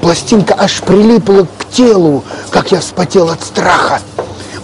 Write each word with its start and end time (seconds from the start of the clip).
пластинка 0.00 0.54
аж 0.58 0.80
прилипла 0.80 1.46
к 1.58 1.68
телу, 1.70 2.24
как 2.50 2.72
я 2.72 2.80
вспотел 2.80 3.28
от 3.30 3.42
страха. 3.42 4.00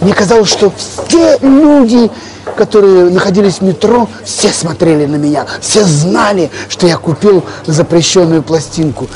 Мне 0.00 0.12
казалось, 0.12 0.48
что 0.48 0.72
все 0.76 1.38
люди, 1.38 2.10
которые 2.56 3.10
находились 3.10 3.58
в 3.58 3.62
метро, 3.62 4.08
все 4.24 4.48
смотрели 4.48 5.06
на 5.06 5.16
меня, 5.16 5.46
все 5.60 5.84
знали, 5.84 6.50
что 6.68 6.86
я 6.86 6.96
купил 6.96 7.44
запрещенную 7.66 8.42
пластинку. 8.42 9.08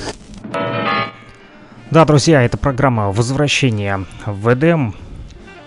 Да, 1.91 2.05
друзья, 2.05 2.43
это 2.43 2.57
программа 2.57 3.11
«Возвращение 3.11 4.07
в 4.25 4.53
Эдем». 4.53 4.95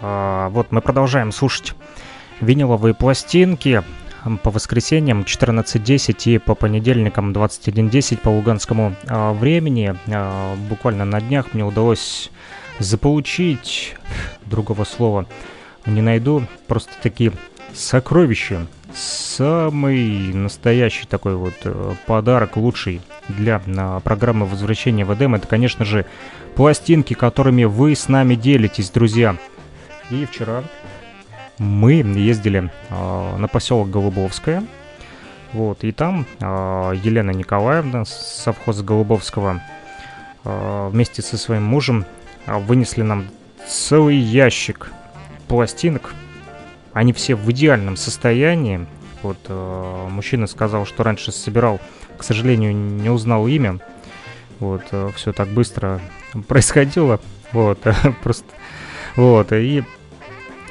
А, 0.01 0.49
вот 0.49 0.71
мы 0.71 0.81
продолжаем 0.81 1.31
слушать 1.31 1.73
виниловые 2.39 2.93
пластинки 2.93 3.83
по 4.41 4.51
воскресеньям 4.51 5.21
14.10 5.21 6.35
и 6.35 6.37
по 6.37 6.55
понедельникам 6.55 7.31
21.10 7.31 8.17
по 8.17 8.29
луганскому 8.29 8.95
э, 9.03 9.31
времени. 9.33 9.95
Э, 10.07 10.55
буквально 10.69 11.05
на 11.05 11.19
днях 11.19 11.53
мне 11.53 11.63
удалось 11.63 12.31
заполучить, 12.79 13.95
другого 14.45 14.83
слова 14.83 15.25
не 15.85 16.01
найду, 16.01 16.43
просто 16.67 16.91
такие 17.01 17.33
сокровища. 17.73 18.67
Самый 18.95 20.33
настоящий 20.33 21.05
такой 21.07 21.35
вот 21.35 21.55
э, 21.63 21.93
подарок, 22.05 22.57
лучший 22.57 23.01
для 23.27 23.59
программы 24.03 24.45
возвращения 24.45 25.05
в 25.05 25.13
Эдем, 25.13 25.35
это, 25.35 25.47
конечно 25.47 25.83
же, 25.83 26.05
пластинки, 26.55 27.13
которыми 27.13 27.63
вы 27.63 27.95
с 27.95 28.07
нами 28.07 28.35
делитесь, 28.35 28.89
друзья. 28.89 29.35
И 30.11 30.25
вчера 30.25 30.63
мы 31.57 31.93
ездили 31.93 32.71
э, 32.89 33.37
на 33.37 33.47
поселок 33.47 33.89
Голубовское. 33.89 34.63
Вот, 35.53 35.83
и 35.83 35.91
там 35.91 36.25
э, 36.39 36.45
Елена 37.03 37.31
Николаевна, 37.31 38.05
совхоз 38.05 38.81
Голубовского, 38.81 39.61
э, 40.43 40.89
вместе 40.91 41.21
со 41.21 41.37
своим 41.37 41.63
мужем 41.63 42.05
вынесли 42.47 43.03
нам 43.03 43.27
целый 43.67 44.17
ящик 44.17 44.91
пластинок. 45.47 46.13
Они 46.93 47.13
все 47.13 47.35
в 47.35 47.49
идеальном 47.51 47.95
состоянии. 47.97 48.85
Вот 49.21 49.37
э, 49.47 50.07
мужчина 50.09 50.47
сказал, 50.47 50.85
что 50.85 51.03
раньше 51.03 51.31
собирал, 51.31 51.79
к 52.17 52.23
сожалению, 52.23 52.75
не 52.75 53.09
узнал 53.09 53.47
имя. 53.47 53.79
Вот, 54.59 54.83
э, 54.91 55.09
все 55.15 55.31
так 55.31 55.47
быстро 55.47 56.01
происходило. 56.47 57.19
Вот, 57.51 57.79
просто. 58.23 58.47
Вот, 59.15 59.51
и 59.53 59.83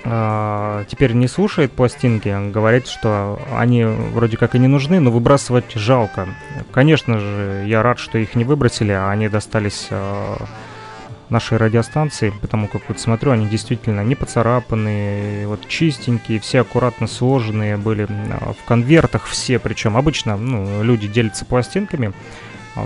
теперь 0.04 1.12
не 1.12 1.28
слушает 1.28 1.72
пластинки, 1.72 2.50
говорит, 2.50 2.88
что 2.88 3.40
они 3.56 3.84
вроде 3.84 4.36
как 4.36 4.54
и 4.54 4.58
не 4.58 4.66
нужны, 4.66 4.98
но 5.00 5.10
выбрасывать 5.10 5.72
жалко. 5.74 6.28
Конечно 6.72 7.18
же, 7.18 7.64
я 7.66 7.82
рад, 7.82 7.98
что 7.98 8.18
их 8.18 8.34
не 8.34 8.44
выбросили, 8.44 8.92
а 8.92 9.10
они 9.10 9.28
достались 9.28 9.86
э, 9.90 10.36
нашей 11.32 11.58
радиостанции, 11.58 12.32
потому 12.40 12.68
как 12.68 12.82
вот 12.88 13.00
смотрю, 13.00 13.32
они 13.32 13.46
действительно 13.46 14.02
не 14.02 14.14
поцарапанные, 14.14 15.48
вот 15.48 15.66
чистенькие, 15.66 16.38
все 16.38 16.60
аккуратно 16.60 17.08
сложенные 17.08 17.76
были 17.76 18.04
в 18.04 18.64
конвертах 18.66 19.26
все, 19.26 19.58
причем 19.58 19.96
обычно 19.96 20.36
ну, 20.36 20.82
люди 20.82 21.08
делятся 21.08 21.44
пластинками, 21.44 22.12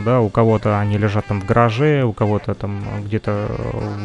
да, 0.05 0.21
у 0.21 0.29
кого-то 0.29 0.81
они 0.81 0.99
лежат 0.99 1.27
там 1.27 1.41
в 1.41 1.47
гараже, 1.47 2.03
у 2.05 2.13
кого-то 2.13 2.55
там 2.55 2.83
где-то 3.05 3.49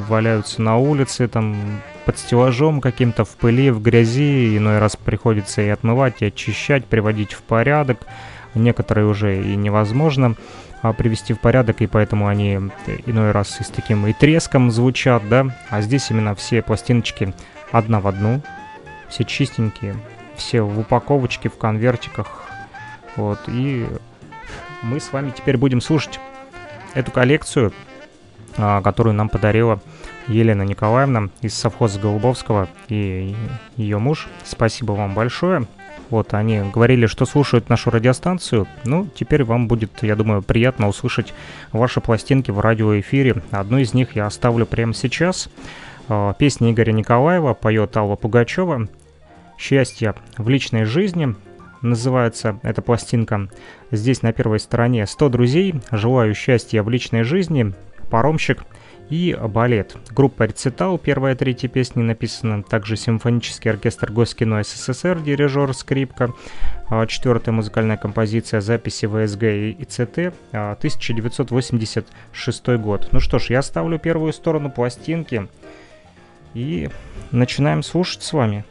валяются 0.08 0.62
на 0.62 0.78
улице, 0.78 1.28
там 1.28 1.81
под 2.06 2.19
стеллажом 2.19 2.81
каким-то 2.81 3.25
в 3.25 3.30
пыли, 3.30 3.72
в 3.72 3.81
грязи, 3.81 4.58
иной 4.58 4.80
раз 4.80 4.96
приходится 4.96 5.62
и 5.62 5.70
отмывать, 5.70 6.22
и 6.22 6.25
очищать, 6.25 6.86
приводить 6.86 7.34
в 7.34 7.41
порядок. 7.41 8.06
Некоторые 8.53 9.08
уже 9.08 9.41
и 9.41 9.56
невозможно 9.56 10.36
а, 10.81 10.94
привести 10.94 11.34
в 11.34 11.40
порядок, 11.40 11.81
и 11.81 11.88
поэтому 11.88 12.28
они 12.28 12.59
иной 13.06 13.31
раз 13.31 13.59
и 13.59 13.64
с 13.64 13.68
таким 13.68 14.06
и 14.08 14.14
треском 14.14 14.72
звучат, 14.72 15.28
да, 15.30 15.56
а 15.70 15.81
здесь 15.81 16.12
именно 16.12 16.36
все 16.36 16.62
пластиночки 16.62 17.34
одна 17.72 18.02
в 18.02 18.08
одну, 18.08 18.41
все 19.08 19.24
чистенькие, 19.24 19.96
все 20.36 20.62
в 20.62 20.80
упаковочке, 20.80 21.50
в 21.50 21.58
конвертиках, 21.58 22.44
вот, 23.16 23.40
и 23.47 23.88
мы 24.81 25.00
с 25.00 25.12
вами 25.12 25.34
теперь 25.36 25.58
будем 25.58 25.81
слушать 25.81 26.19
эту 26.94 27.12
коллекцию, 27.12 27.74
а, 28.58 28.81
которую 28.81 29.14
нам 29.14 29.30
подарила 29.30 29.80
Елена 30.28 30.64
Николаевна 30.64 31.30
из 31.42 31.53
совхоза 31.53 32.00
Голубовского 32.00 32.68
и 32.88 33.36
ее 33.78 33.97
муж. 33.97 34.28
Спасибо 34.44 34.94
вам 34.94 35.14
большое. 35.14 35.68
Вот, 36.09 36.34
они 36.34 36.62
говорили, 36.74 37.06
что 37.06 37.25
слушают 37.25 37.70
нашу 37.70 37.90
радиостанцию. 37.90 38.68
Ну, 38.84 39.08
теперь 39.16 39.46
вам 39.46 39.70
будет, 39.70 40.03
я 40.03 40.18
думаю, 40.18 40.41
приятно 40.41 40.90
услышать 40.90 41.34
ваши 41.72 42.02
пластинки 42.02 42.52
в 42.52 42.59
радиоэфире. 42.59 43.41
Одну 43.52 43.78
из 43.78 43.94
них 43.94 44.16
я 44.16 44.25
оставлю 44.25 44.66
прямо 44.66 44.94
сейчас. 44.94 45.50
А, 46.09 46.34
песня 46.34 46.72
Игоря 46.72 46.91
Николаева 46.91 47.53
поет 47.53 47.96
Алла 47.96 48.16
Пугачева. 48.16 48.90
«Счастье 49.58 50.16
в 50.38 50.50
личной 50.50 50.86
жизни» 50.86 51.36
называется 51.81 52.59
эта 52.64 52.81
пластинка. 52.81 53.47
Здесь 53.92 54.22
на 54.22 54.34
первой 54.34 54.59
стороне 54.59 55.06
100 55.06 55.30
друзей, 55.30 55.75
желаю 55.92 56.34
счастья 56.34 56.84
в 56.84 56.90
личной 56.90 57.24
жизни, 57.24 57.74
паромщик 58.09 58.64
и 59.12 59.38
балет. 59.50 59.97
Группа 60.12 60.44
«Рецитал», 60.44 60.97
первая 60.97 61.35
третья 61.35 61.67
песни 61.67 62.02
написана, 62.02 62.64
также 62.64 62.96
симфонический 62.96 63.70
оркестр 63.70 64.09
Госкино 64.11 64.64
СССР, 64.64 65.20
дирижер 65.20 65.73
скрипка, 65.73 66.34
а, 66.90 67.05
четвертая 67.05 67.53
музыкальная 67.53 67.97
композиция, 67.97 68.61
записи 68.61 69.08
ВСГ 69.08 69.44
и 69.44 69.84
ЦТ, 69.84 70.34
1986 70.53 72.61
а, 72.67 72.78
год. 72.78 73.09
Ну 73.11 73.20
что 73.20 73.38
ж, 73.38 73.50
я 73.50 73.61
ставлю 73.61 74.00
первую 74.00 74.32
сторону 74.32 74.72
пластинки 74.72 75.50
и 76.53 76.90
начинаем 77.32 77.84
слушать 77.84 78.23
с 78.23 78.32
вами. 78.32 78.64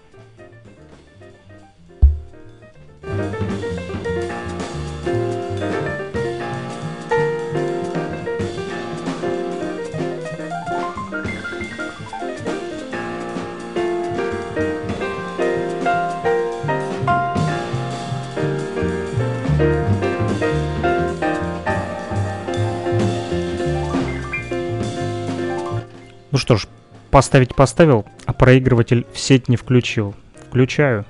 Ну 26.31 26.39
что 26.39 26.57
ж, 26.57 26.67
поставить 27.11 27.55
поставил, 27.55 28.05
а 28.27 28.33
проигрыватель 28.33 29.07
в 29.13 29.19
сеть 29.19 29.49
не 29.49 29.57
включил. 29.57 30.15
Включаю. 30.49 31.05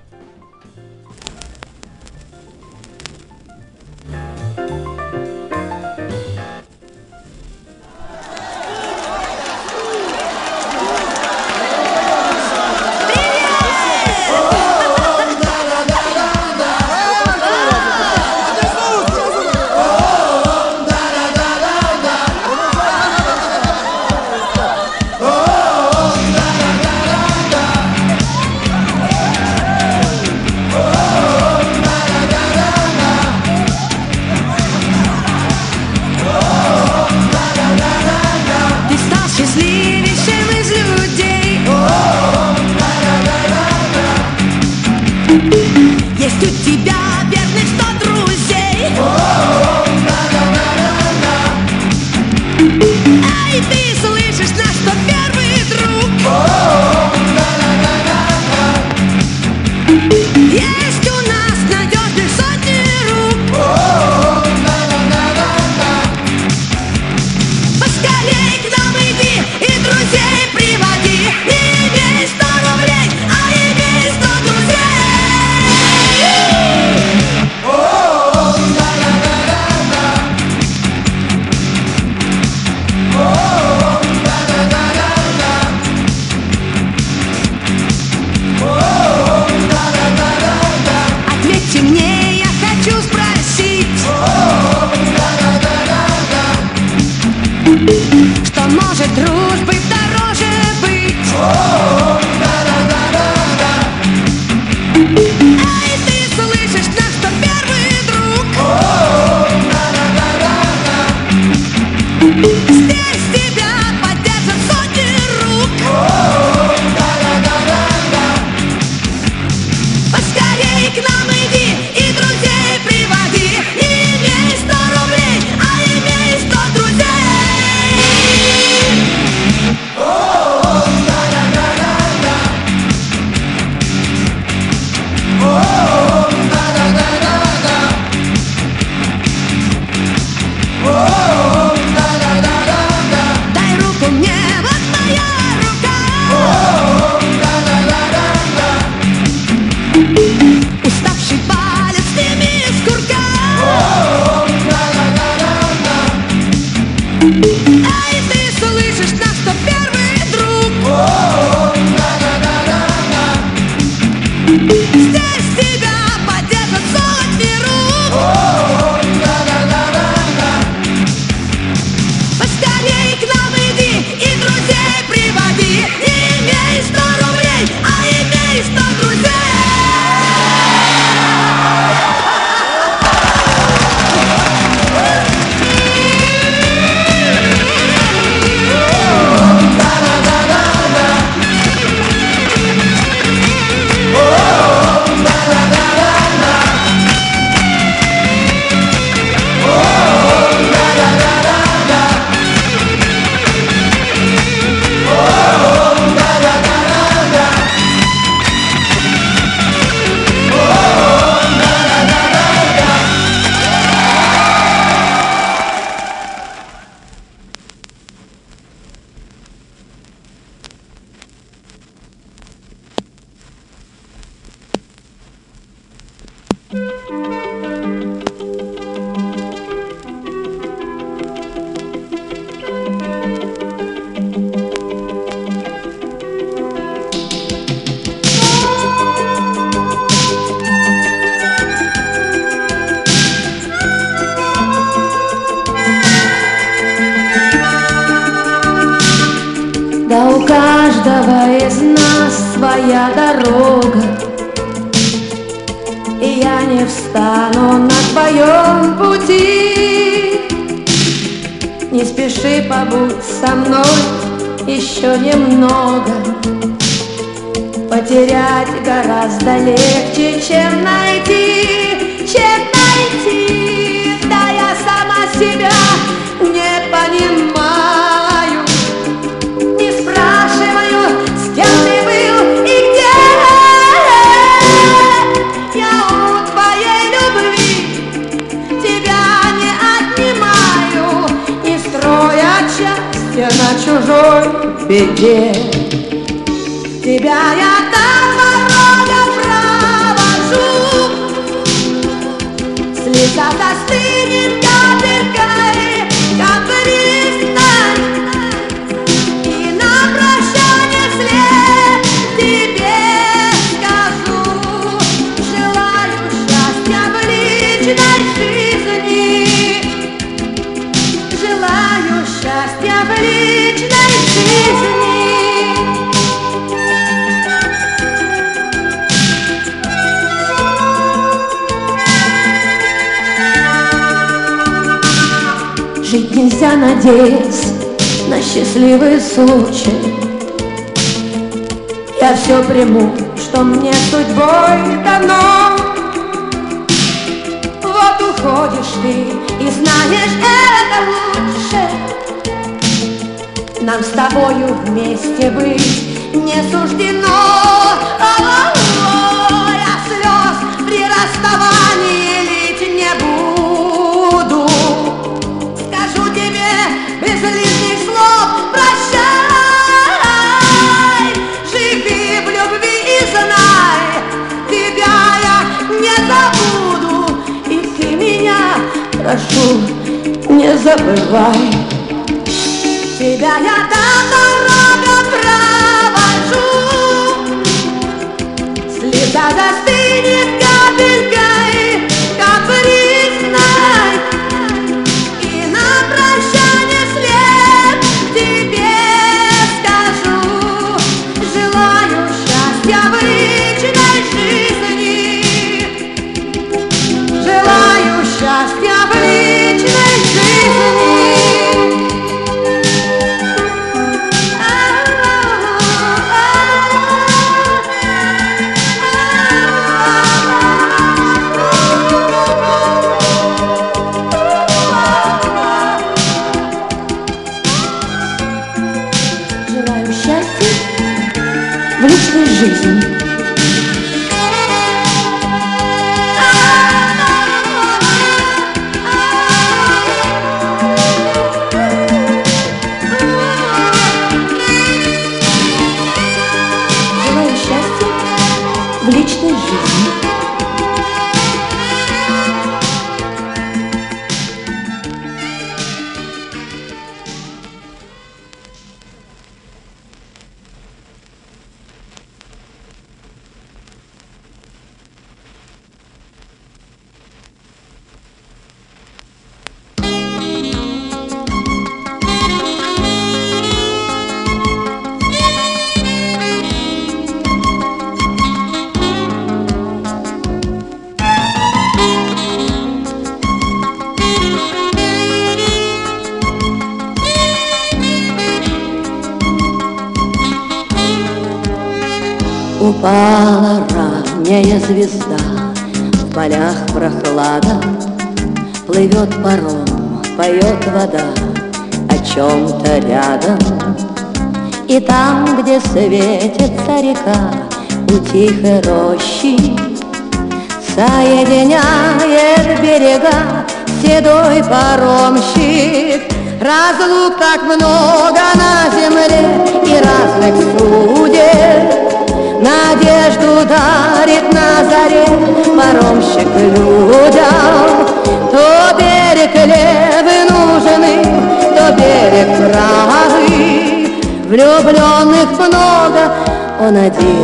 Канаде 536.91 537.37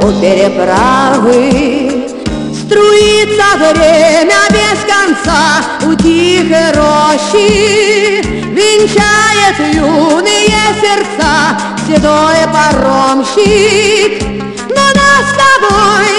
у 0.00 0.10
переправы. 0.22 2.08
Струится 2.54 3.48
время 3.58 4.40
без 4.48 4.78
конца 4.90 5.60
у 5.86 5.94
тихой 5.94 6.72
рощи 6.72 8.22
Венчает 8.54 9.56
юные 9.74 10.64
сердца 10.80 11.58
седой 11.86 12.40
паромщик. 12.50 14.22
Но 14.70 14.84
нас 14.98 15.24
с 15.28 15.34
тобой 15.44 16.15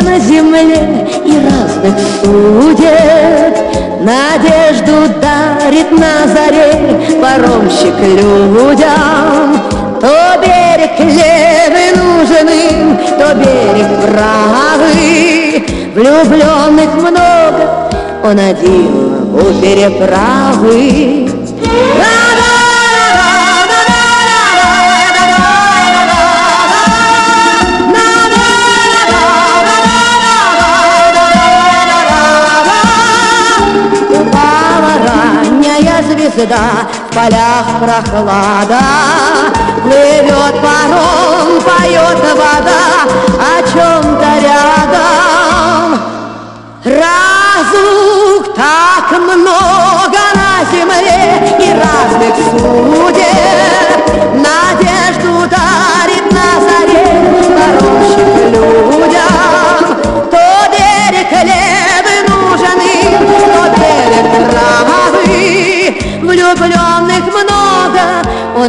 на 0.00 0.18
земле 0.18 1.06
и 1.24 1.32
разных 1.44 1.96
судеб. 2.22 3.54
Надежду 4.00 5.08
дарит 5.20 5.90
на 5.90 6.26
заре 6.26 7.18
паромщик 7.20 7.98
людям. 8.00 9.60
То 10.00 10.36
берег 10.40 10.98
левый 11.00 11.90
нужен 11.96 12.48
им, 12.48 12.96
то 13.18 13.34
берег 13.34 13.90
правый. 14.02 15.64
Влюбленных 15.94 16.94
много, 16.94 17.62
он 18.22 18.38
один 18.38 19.34
у 19.34 19.60
переправы. 19.60 21.28
всегда 36.38 36.88
в 37.10 37.14
полях 37.14 37.66
прохлада. 37.80 38.80
Плывет 39.82 40.54
паром, 40.62 41.60
поет 41.62 42.20
вода 42.36 42.82
о 43.40 43.62
чем-то 43.62 44.30
рядом. 44.40 46.00
Разлук 46.84 48.54
так 48.54 49.18
много. 49.18 49.77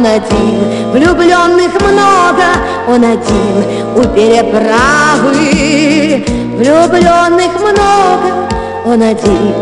он 0.00 0.06
один, 0.06 0.92
влюбленных 0.92 1.74
много, 1.78 2.44
он 2.88 3.04
один 3.04 3.64
у 3.96 4.02
переправы. 4.14 5.34
Влюбленных 6.56 7.52
много, 7.60 8.48
он 8.86 9.02
один 9.02 9.54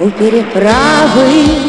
у 0.00 0.08
переправы. 0.10 1.67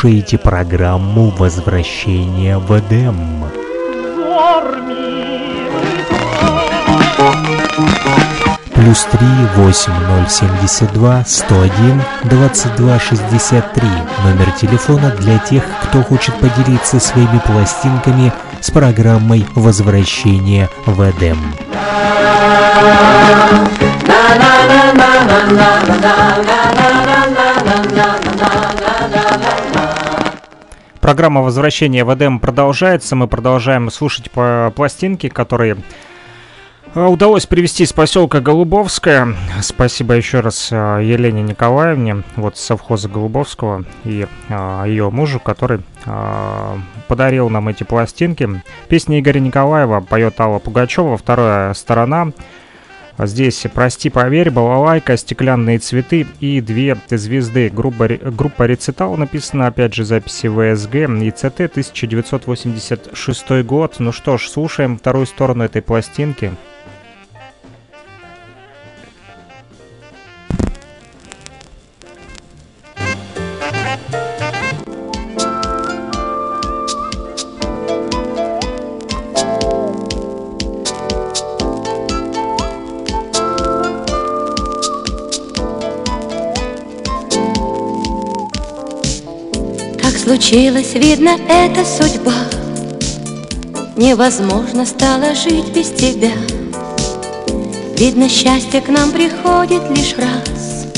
Слушаете 0.00 0.38
программу 0.38 1.28
«Возвращение 1.28 2.56
в 2.56 2.78
Эдем». 2.78 3.44
Плюс 8.74 9.02
три 9.10 9.28
восемь 9.56 9.92
ноль 9.92 10.28
семьдесят 10.30 10.90
два 10.94 11.22
сто 11.26 11.60
один 11.60 12.00
двадцать 12.24 12.74
два 12.76 12.98
шестьдесят 12.98 13.74
три. 13.74 13.90
Номер 14.24 14.50
телефона 14.52 15.10
для 15.18 15.38
тех, 15.38 15.64
кто 15.82 16.02
хочет 16.02 16.34
поделиться 16.36 16.98
своими 16.98 17.38
пластинками 17.44 18.32
с 18.62 18.70
программой 18.70 19.46
«Возвращение 19.54 20.70
в 20.86 21.10
Эдем». 21.10 21.38
Программа 31.20 31.42
возвращения 31.42 32.02
в 32.02 32.14
Эдем 32.14 32.38
продолжается. 32.38 33.14
Мы 33.14 33.28
продолжаем 33.28 33.90
слушать 33.90 34.30
по 34.30 34.72
пластинки, 34.74 35.28
которые 35.28 35.76
э, 36.94 37.04
удалось 37.04 37.44
привести 37.44 37.84
с 37.84 37.92
поселка 37.92 38.40
Голубовская. 38.40 39.36
Спасибо 39.60 40.14
еще 40.14 40.40
раз 40.40 40.70
э, 40.72 41.00
Елене 41.04 41.42
Николаевне, 41.42 42.22
вот 42.36 42.56
совхоза 42.56 43.10
Голубовского 43.10 43.84
и 44.04 44.26
э, 44.48 44.84
ее 44.86 45.10
мужу, 45.10 45.40
который 45.40 45.80
подарил 47.06 47.50
нам 47.50 47.68
эти 47.68 47.82
пластинки. 47.84 48.48
Песня 48.88 49.20
Игоря 49.20 49.40
Николаева 49.40 50.00
поет 50.00 50.40
Алла 50.40 50.58
Пугачева, 50.58 51.18
вторая 51.18 51.74
сторона. 51.74 52.32
Здесь 53.26 53.66
«Прости, 53.74 54.08
поверь», 54.08 54.50
«Балалайка», 54.50 55.16
«Стеклянные 55.16 55.78
цветы» 55.78 56.26
и 56.40 56.60
«Две 56.60 56.96
звезды». 57.08 57.68
Группа, 57.68 58.08
группа 58.08 58.64
«Рецитал» 58.64 59.16
написана, 59.16 59.66
опять 59.66 59.94
же, 59.94 60.04
записи 60.04 60.48
ВСГ 60.48 60.94
и 61.22 61.30
ЦТ 61.30 61.60
1986 61.60 63.62
год. 63.64 63.96
Ну 63.98 64.12
что 64.12 64.38
ж, 64.38 64.48
слушаем 64.48 64.96
вторую 64.96 65.26
сторону 65.26 65.64
этой 65.64 65.82
пластинки. 65.82 66.52
Случилось, 90.50 90.94
видно, 90.94 91.36
это 91.48 91.84
судьба. 91.84 92.34
Невозможно 93.96 94.84
стало 94.84 95.32
жить 95.32 95.68
без 95.72 95.90
тебя. 95.90 96.32
Видно, 97.96 98.28
счастье 98.28 98.80
к 98.80 98.88
нам 98.88 99.12
приходит 99.12 99.82
лишь 99.90 100.16
раз. 100.18 100.88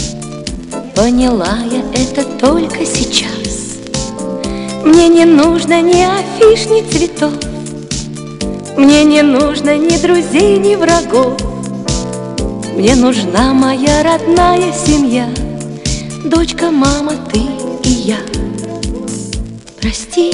Поняла 0.96 1.58
я 1.70 1.82
это 1.92 2.24
только 2.40 2.86
сейчас. 2.86 3.76
Мне 4.86 5.08
не 5.08 5.26
нужно 5.26 5.82
ни 5.82 6.00
афиш, 6.00 6.70
ни 6.70 6.90
цветов. 6.90 7.34
Мне 8.78 9.04
не 9.04 9.20
нужно 9.20 9.76
ни 9.76 9.98
друзей, 10.00 10.56
ни 10.56 10.76
врагов. 10.76 11.38
Мне 12.74 12.94
нужна 12.96 13.52
моя 13.52 14.02
родная 14.02 14.72
семья. 14.72 15.28
Дочка, 16.24 16.70
мама, 16.70 17.12
ты 17.30 17.40
и 17.84 17.90
я 17.90 18.31
Прости, 19.82 20.30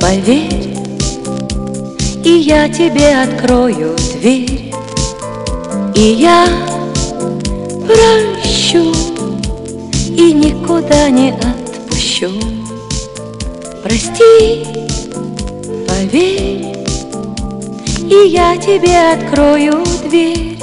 поверь, 0.00 0.76
и 2.24 2.30
я 2.30 2.68
тебе 2.68 3.22
открою 3.22 3.96
дверь, 4.14 4.74
и 5.94 6.00
я 6.00 6.48
прощу 7.86 8.92
и 10.08 10.32
никуда 10.32 11.10
не 11.10 11.30
отпущу. 11.30 12.32
Прости, 13.84 14.66
поверь, 15.86 16.76
и 18.10 18.26
я 18.26 18.56
тебе 18.56 19.12
открою 19.12 19.84
дверь, 20.08 20.58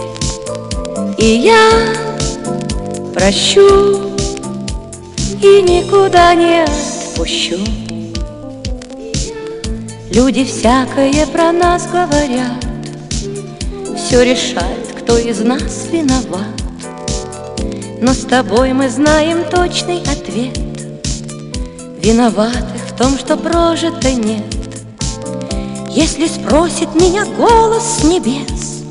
и 1.17 1.25
я 1.25 1.71
прощу 3.13 3.97
и 5.41 5.62
никуда 5.62 6.36
не 6.36 6.63
отпущу 6.63 6.88
отпущу. 7.19 7.58
Люди 10.12 10.43
всякое 10.45 11.25
про 11.27 11.51
нас 11.51 11.88
говорят, 11.88 12.65
Все 13.97 14.23
решает, 14.23 14.88
кто 14.97 15.17
из 15.17 15.39
нас 15.41 15.88
виноват. 15.91 16.47
Но 18.01 18.13
с 18.13 18.19
тобой 18.19 18.73
мы 18.73 18.89
знаем 18.89 19.43
точный 19.51 19.99
ответ. 20.01 20.58
Виноватых 22.01 22.82
в 22.89 22.97
том, 22.97 23.17
что 23.17 23.36
прожито 23.36 24.12
нет. 24.13 24.43
Если 25.89 26.27
спросит 26.27 26.95
меня 26.95 27.25
голос 27.25 28.03
небес, 28.03 28.84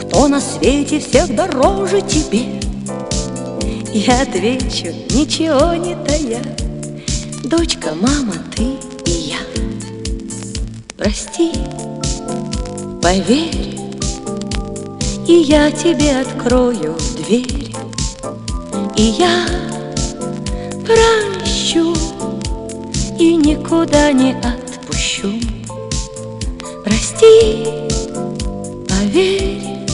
Кто 0.00 0.28
на 0.28 0.40
свете 0.40 0.98
всех 1.00 1.34
дороже 1.34 2.00
тебе, 2.00 2.60
Я 3.92 4.22
отвечу, 4.22 4.94
ничего 5.10 5.74
не 5.74 5.94
тая. 6.06 6.65
Дочка, 7.46 7.94
мама, 7.94 8.34
ты 8.56 8.64
и 9.04 9.30
я. 9.30 9.36
Прости, 10.96 11.52
поверь 13.00 13.78
И 15.28 15.32
я 15.32 15.70
тебе 15.70 16.18
открою 16.18 16.96
дверь 17.16 17.72
И 18.96 19.02
я 19.16 19.46
прощу 20.84 21.94
И 23.16 23.36
никуда 23.36 24.10
не 24.10 24.32
отпущу. 24.32 25.32
Прости, 26.84 27.64
поверь 28.88 29.86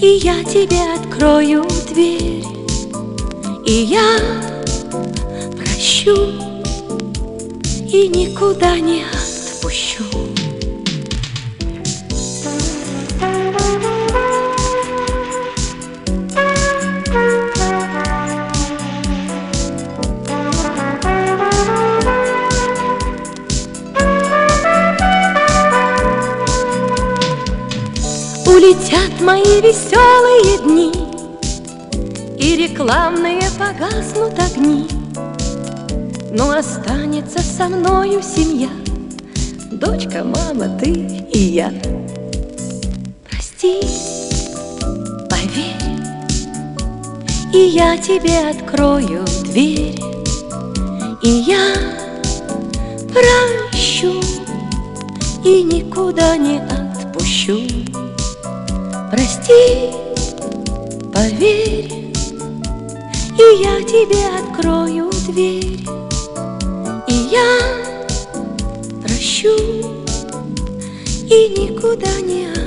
И 0.00 0.20
я 0.22 0.44
тебе 0.44 0.94
открою 0.94 1.66
дверь 1.92 2.44
И 3.66 3.72
я 3.72 4.59
прощу 5.80 6.14
и 7.90 8.08
никуда 8.08 8.78
не 8.78 9.02
отпущу. 9.02 10.04
Улетят 28.46 29.18
мои 29.22 29.40
веселые 29.62 30.58
дни, 30.58 30.92
И 32.38 32.68
рекламные 32.68 33.48
погаснут 33.58 34.38
огни. 34.38 34.99
Но 36.32 36.50
останется 36.50 37.40
со 37.40 37.68
мною 37.68 38.22
семья. 38.22 38.68
Дочка, 39.72 40.22
мама, 40.22 40.68
ты 40.78 40.90
и 41.32 41.38
я. 41.38 41.72
Прости, 43.28 43.80
поверь 45.28 45.74
И 47.52 47.58
я 47.58 47.96
тебе 47.98 48.48
открою 48.48 49.24
дверь. 49.42 49.98
И 51.22 51.28
я 51.28 51.74
прощу 53.12 54.20
И 55.44 55.64
никуда 55.64 56.36
не 56.36 56.58
отпущу. 56.60 57.58
Прости, 59.10 59.90
поверь 61.12 62.12
И 63.36 63.62
я 63.62 63.82
тебе 63.82 64.28
открою 64.38 65.10
дверь 65.26 65.99
я 67.30 68.06
прощу 69.02 69.56
и 71.28 71.48
никуда 71.56 72.20
не 72.20 72.59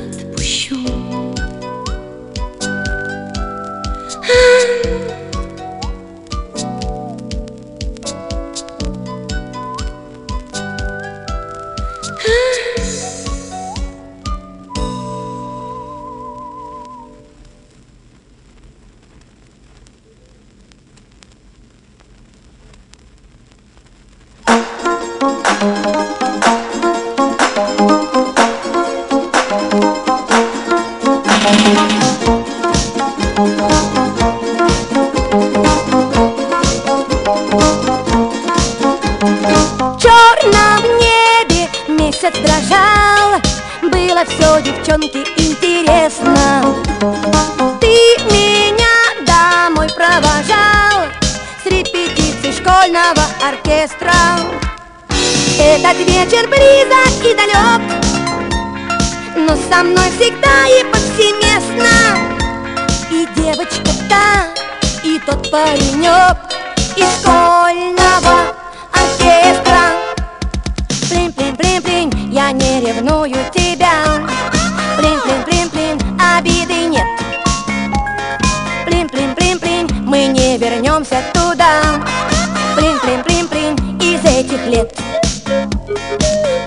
ранних 84.63 84.67
лет. 84.67 84.93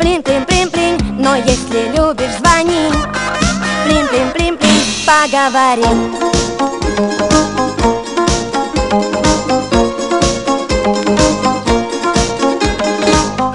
Плин, 0.01 0.23
плин, 0.23 0.45
плин, 0.45 0.71
плин, 0.71 0.99
но 1.19 1.37
если 1.37 1.89
любишь, 1.97 2.37
звони. 2.39 2.91
Плин, 3.85 4.07
плин, 4.09 4.31
плин, 4.33 4.57
плин, 4.59 4.83
поговорим. 5.07 6.15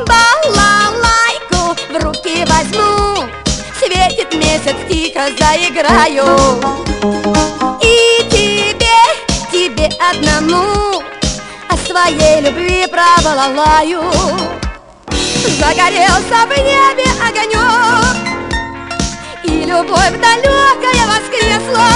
Балалайку 0.08 1.76
в 1.90 2.04
руки 2.04 2.46
возьму. 2.46 3.28
Светит 3.80 4.34
месяц, 4.34 4.76
тихо 4.90 5.30
заиграю. 5.38 6.81
вчера 13.02 13.18
балалаю 13.24 14.04
Загорелся 15.60 16.46
в 16.46 16.58
небе 16.58 17.06
огонек. 17.28 18.18
И 19.44 19.66
любовь 19.66 20.20
далекая 20.20 21.08
воскресла. 21.08 21.90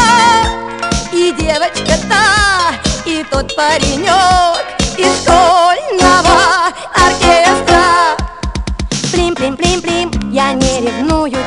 И 1.12 1.32
девочка 1.32 1.98
та, 2.10 2.74
и 3.06 3.24
тот 3.32 3.56
паренек 3.56 4.66
Из 4.98 5.22
школьного 5.22 6.74
оркестра. 6.94 8.18
Плим-плим-плим-плим, 9.12 10.32
я 10.32 10.54
не 10.54 10.82
ревную. 10.82 11.45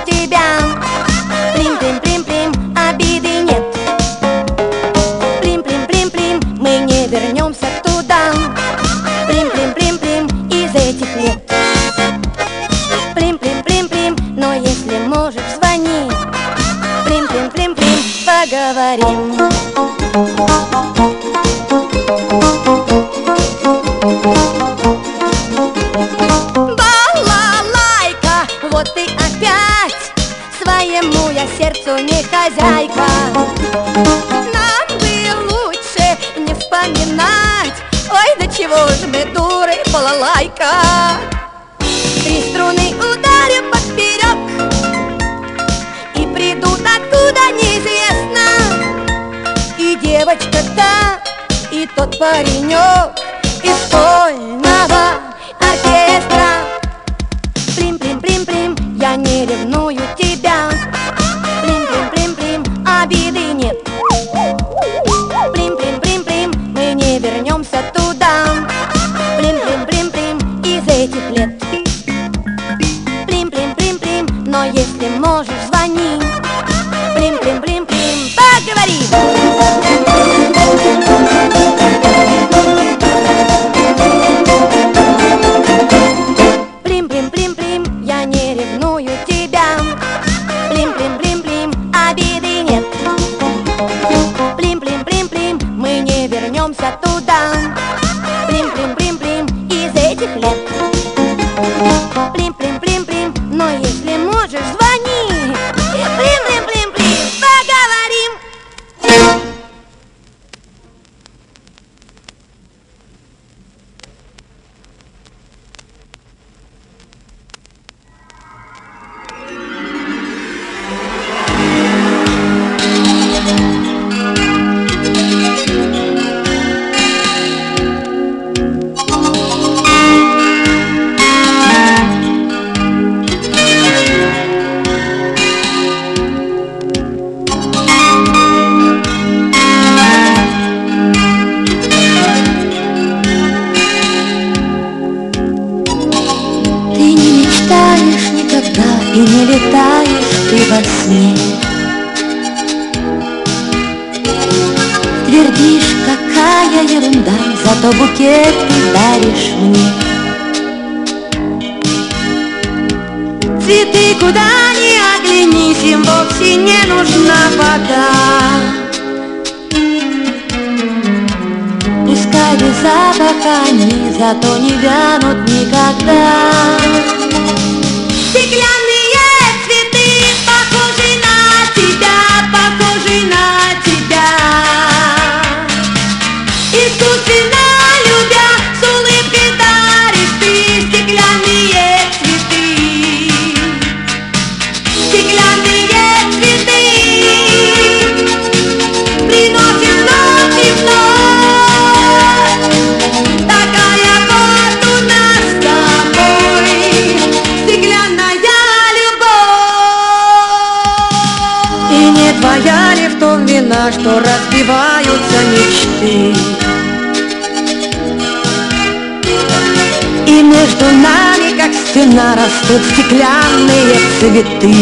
Цветы 224.28 224.74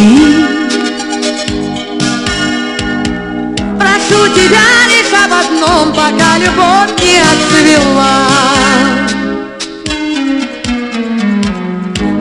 Прошу 3.78 4.28
тебя 4.34 4.66
лишь 4.90 5.12
об 5.24 5.32
одном, 5.32 5.92
пока 5.92 6.38
любовь 6.38 7.00
не 7.00 7.18
отцвела 7.20 8.26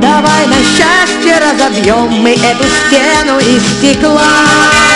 Давай 0.02 0.48
на 0.48 0.58
счастье 0.58 1.40
разобьем 1.40 2.12
мы 2.22 2.32
эту 2.32 2.66
стену 2.88 3.40
из 3.40 3.64
стекла 3.78 4.95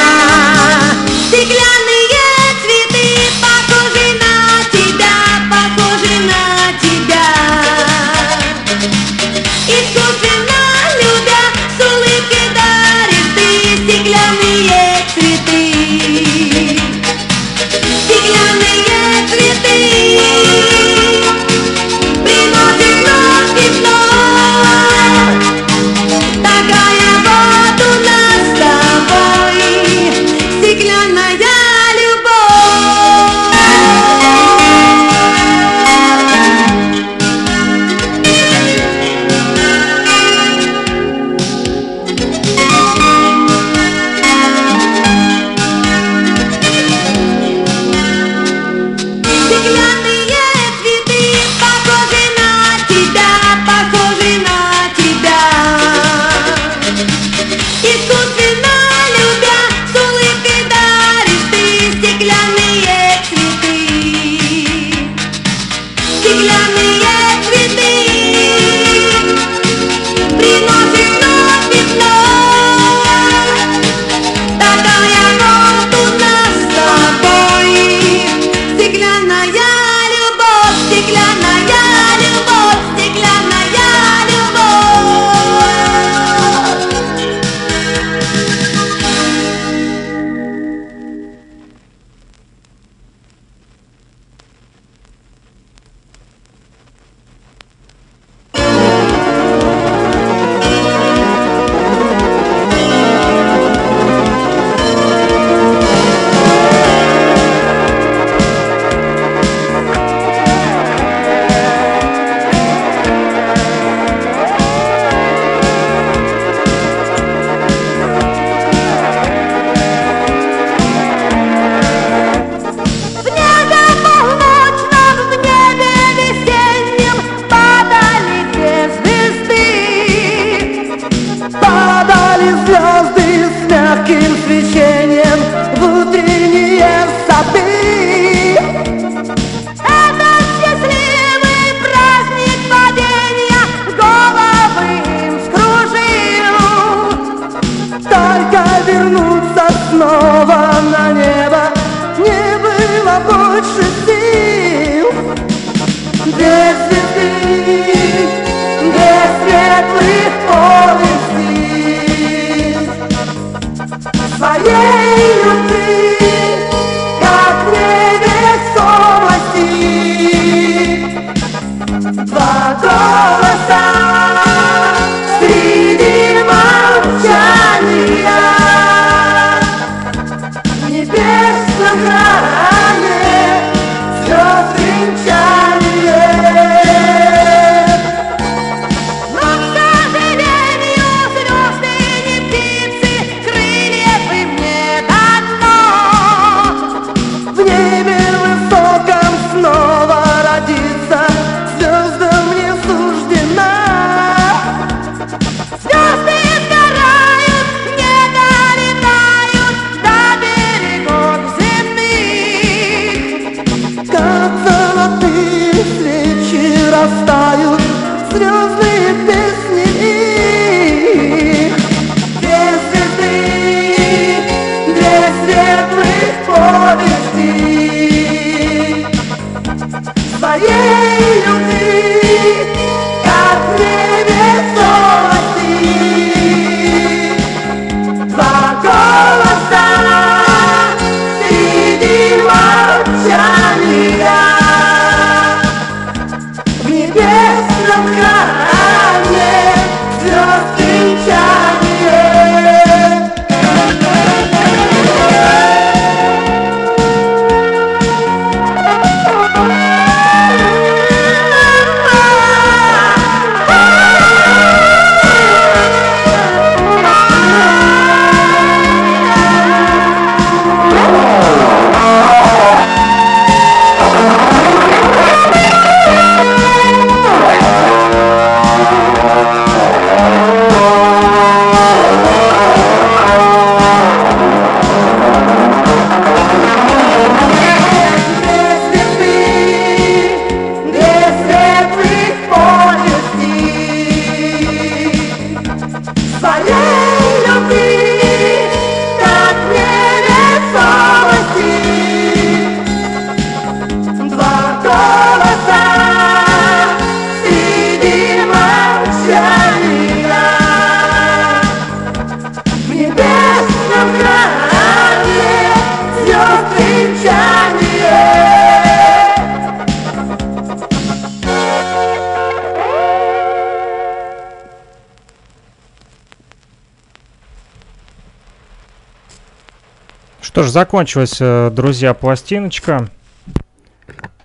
закончилась, 330.79 331.35
э, 331.41 331.69
друзья, 331.71 332.13
пластиночка. 332.13 333.09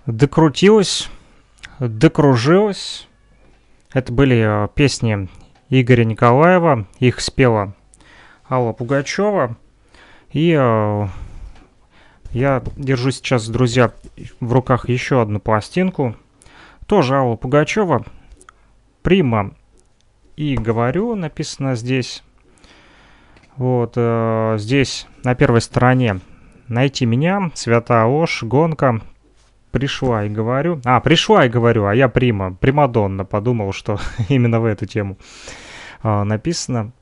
Докрутилась, 0.05 1.09
докружилась. 1.79 3.07
Это 3.93 4.13
были 4.13 4.65
э, 4.65 4.69
песни 4.75 5.29
Игоря 5.69 6.05
Николаева. 6.05 6.89
Их 6.99 7.21
спела 7.21 7.73
Алла 8.51 8.73
Пугачева. 8.73 9.57
И 10.33 10.51
э, 10.59 11.07
я 12.33 12.65
держу 12.75 13.13
сейчас, 13.13 13.49
друзья, 13.49 13.93
в 14.41 14.53
руках 14.53 14.89
еще 14.89 15.23
одну 15.23 15.39
пластинку. 15.39 16.17
Тоже 16.87 17.15
Алла 17.15 17.37
Пугачева. 17.37 18.05
Прима. 19.03 19.53
И 20.35 20.57
говорю, 20.57 21.15
написано 21.15 21.77
здесь. 21.77 22.25
Вот 23.57 23.93
э, 23.97 24.57
здесь 24.59 25.07
на 25.23 25.35
первой 25.35 25.61
стороне 25.61 26.21
найти 26.69 27.07
меня, 27.07 27.51
Свята 27.55 28.07
Ош, 28.07 28.43
гонка. 28.43 29.01
Пришла 29.71 30.25
и 30.25 30.29
говорю. 30.29 30.81
А, 30.85 31.01
пришла 31.01 31.47
и 31.47 31.49
говорю, 31.49 31.87
а 31.87 31.95
я 31.95 32.09
Прима, 32.09 32.55
Примадонна. 32.55 33.25
Подумал, 33.25 33.73
что 33.73 33.99
именно 34.29 34.61
в 34.61 34.65
эту 34.65 34.87
тему 34.87 35.19
э, 36.03 36.23
написано. 36.23 36.93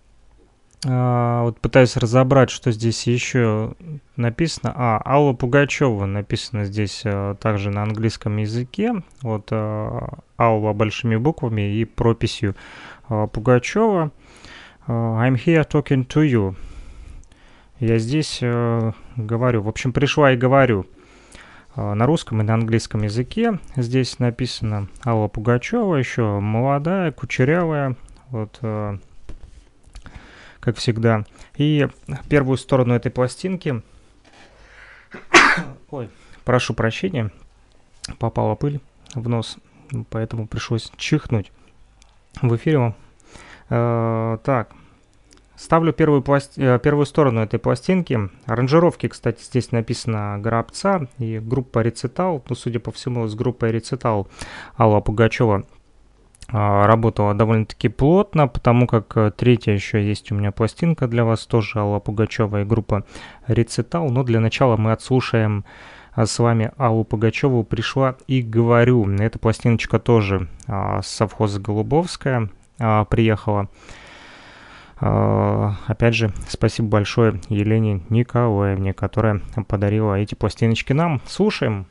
А, 0.85 1.43
вот 1.45 1.61
пытаюсь 1.61 1.97
разобрать, 1.97 2.51
что 2.51 2.73
здесь 2.73 3.07
еще 3.07 3.75
написано. 4.17 4.73
А, 4.75 5.03
Алла 5.05 5.33
Пугачева 5.33 6.07
написано 6.07 6.65
здесь 6.65 7.03
а, 7.05 7.35
также 7.35 7.71
на 7.71 7.83
английском 7.83 8.37
языке. 8.39 9.03
Вот 9.21 9.49
а, 9.51 10.19
Алла 10.39 10.73
большими 10.73 11.17
буквами 11.17 11.77
и 11.77 11.85
прописью 11.85 12.57
а, 13.09 13.27
Пугачева. 13.27 14.11
Uh, 14.89 15.15
I'm 15.15 15.37
here 15.37 15.65
talking 15.65 16.05
to 16.09 16.29
you. 16.29 16.57
Я 17.79 17.99
здесь 17.99 18.43
uh, 18.43 18.93
говорю. 19.17 19.63
В 19.63 19.69
общем, 19.69 19.93
пришла 19.93 20.33
и 20.33 20.37
говорю 20.37 20.87
uh, 21.77 21.95
на 21.95 22.05
русском 22.05 22.41
и 22.41 22.45
на 22.45 22.55
английском 22.55 23.03
языке. 23.03 23.61
Здесь 23.77 24.19
написано 24.19 24.89
Алла 25.07 25.29
Пугачева, 25.29 25.95
еще 25.95 26.41
молодая, 26.41 27.13
кучерявая. 27.13 27.95
Вот, 28.31 28.59
uh, 28.63 29.01
как 30.59 30.79
всегда. 30.79 31.27
И 31.57 31.87
первую 32.29 32.57
сторону 32.57 32.95
этой 32.95 33.13
пластинки... 33.13 33.83
Ой, 35.91 36.11
прошу 36.45 36.75
прощения. 36.75 37.31
Попала 38.19 38.57
пыль 38.57 38.81
в 39.15 39.29
нос, 39.29 39.59
поэтому 40.11 40.49
пришлось 40.49 40.91
чихнуть 40.97 41.53
в 42.41 42.57
эфире 42.57 42.79
Э, 42.79 42.95
так, 43.73 44.69
ставлю 45.63 45.93
первую, 45.93 46.23
пласт... 46.23 46.59
Э, 46.59 46.79
первую 46.83 47.07
сторону 47.07 47.41
этой 47.41 47.59
пластинки. 47.59 48.31
Аранжировки, 48.47 49.09
кстати, 49.09 49.43
здесь 49.43 49.73
написано 49.73 50.39
Горобца 50.39 51.07
и 51.19 51.39
группа 51.39 51.81
Рецитал. 51.81 52.43
Ну, 52.49 52.55
судя 52.55 52.81
по 52.81 52.91
всему, 52.91 53.27
с 53.27 53.35
группой 53.35 53.71
Рецитал 53.71 54.29
Алла 54.79 55.01
Пугачева 55.01 55.65
э, 56.53 56.53
работала 56.53 57.35
довольно-таки 57.35 57.89
плотно, 57.89 58.49
потому 58.49 58.87
как 58.87 59.35
третья 59.37 59.73
еще 59.73 60.07
есть 60.07 60.33
у 60.33 60.35
меня 60.35 60.53
пластинка 60.53 61.07
для 61.07 61.25
вас, 61.25 61.47
тоже 61.47 61.79
Алла 61.79 62.01
Пугачева 62.01 62.63
и 62.63 62.65
группа 62.65 63.05
Рецитал. 63.47 64.11
Но 64.11 64.25
для 64.25 64.41
начала 64.41 64.77
мы 64.77 64.93
отслушаем 64.93 65.65
с 66.15 66.39
вами 66.39 66.73
Аллу 66.77 67.05
Пугачеву 67.05 67.65
«Пришла 67.65 68.17
и 68.27 68.43
говорю». 68.43 69.09
Эта 69.17 69.39
пластиночка 69.39 69.99
тоже 69.99 70.47
а, 70.67 71.01
совхоза 71.01 71.59
Голубовская, 71.59 72.51
а, 72.83 73.05
приехала. 73.05 73.69
А, 75.01 75.77
опять 75.87 76.15
же, 76.15 76.33
спасибо 76.49 76.89
большое 76.89 77.41
Елене 77.49 78.03
Николаевне, 78.09 78.93
которая 78.93 79.41
подарила 79.69 80.15
эти 80.19 80.35
пластиночки 80.35 80.93
нам. 80.93 81.21
Слушаем. 81.27 81.87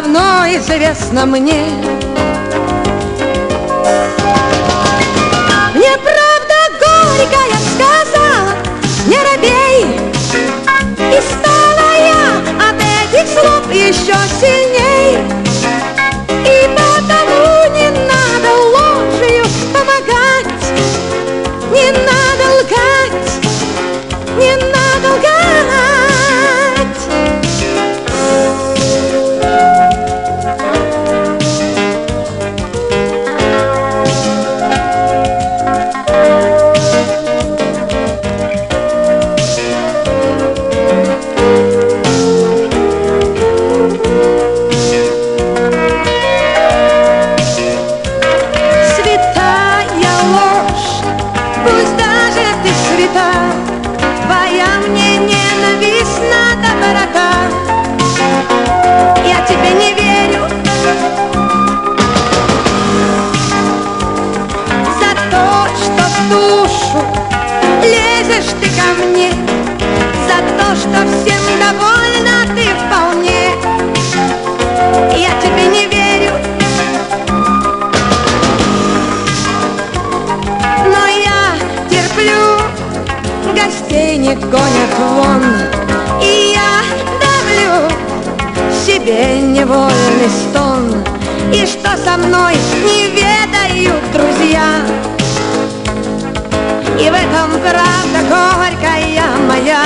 давно 0.00 0.46
известно 0.46 1.26
мне. 1.26 2.09
Деньги 84.30 84.44
гонят 84.44 84.94
вон. 84.96 85.42
И 86.22 86.54
я 86.54 86.82
давлю 87.20 87.90
себе 88.86 89.40
невольный 89.40 90.30
стон. 90.30 91.02
И 91.52 91.66
что 91.66 91.96
со 91.96 92.16
мной 92.16 92.54
не 92.84 93.08
ведают 93.08 94.12
друзья? 94.12 94.86
И 96.96 97.10
в 97.10 97.12
этом 97.12 97.60
правда 97.60 98.20
горькая 98.28 99.24
моя. 99.48 99.82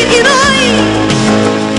Теперь 0.00 0.20
иной. 0.20 1.69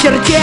Черте. 0.00 0.40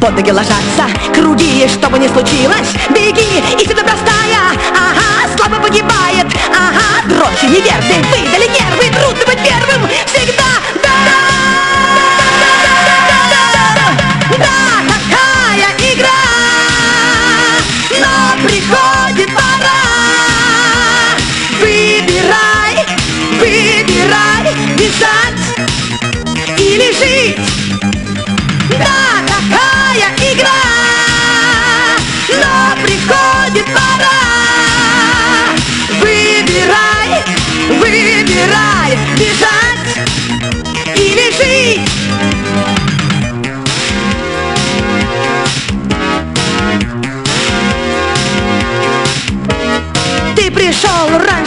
Под 0.00 0.14
ноги 0.14 0.30
ложатся 0.30 0.86
круги, 1.12 1.66
что 1.68 1.90
бы 1.90 1.98
ни 1.98 2.06
случилось 2.06 2.68
Беги, 2.90 3.42
истина 3.58 3.82
простая, 3.82 4.52
ага, 4.72 5.36
слабо 5.36 5.56
погибает. 5.60 6.26
Ага, 6.50 7.02
дрожи 7.06 7.46
неверные, 7.46 8.02
выдали 8.04 8.48
нервы 8.48 8.88
Трудно 8.94 9.26
быть 9.26 9.42
первым, 9.42 9.88
всегда, 10.06 10.77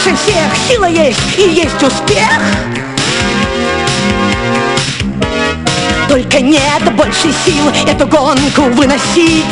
раньше 0.04 0.24
всех, 0.24 0.56
сила 0.68 0.86
есть 0.86 1.20
и 1.38 1.42
есть 1.42 1.82
успех. 1.82 2.40
Только 6.08 6.42
нет 6.42 6.96
больше 6.96 7.34
сил 7.46 7.70
эту 7.88 8.08
гонку 8.08 8.64
выносить. 8.74 9.46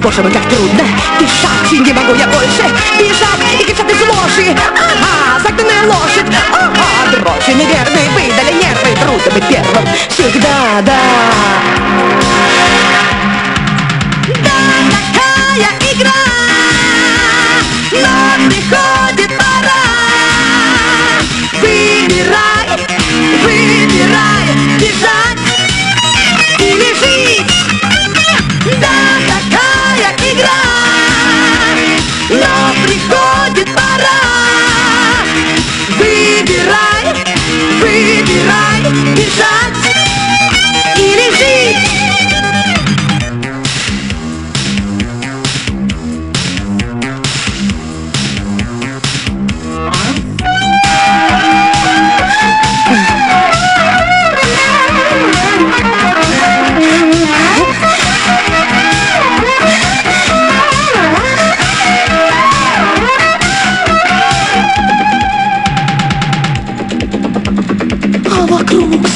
Боже 0.00 0.22
мой, 0.22 0.32
как 0.32 0.42
трудно. 0.48 0.84
Дышать, 1.18 1.72
не 1.72 1.92
могу 1.92 2.14
я 2.14 2.28
больше. 2.28 2.62
Бежать 2.98 3.60
И 3.60 3.64
кричат 3.64 3.90
из 3.90 4.00
ложи, 4.00 4.56
ага, 4.76 5.42
загнанная 5.42 5.82
лошадь. 5.86 6.26
Ага, 6.52 7.10
дрожи 7.12 7.54
неверные, 7.54 8.08
выдали 8.10 8.52
нервы. 8.54 8.96
Трудно 9.00 9.32
быть 9.32 9.48
первым, 9.48 9.88
всегда, 10.08 10.80
да. 10.82 10.98
Да, 14.44 14.58
такая 14.90 15.87
mejor. 18.48 18.87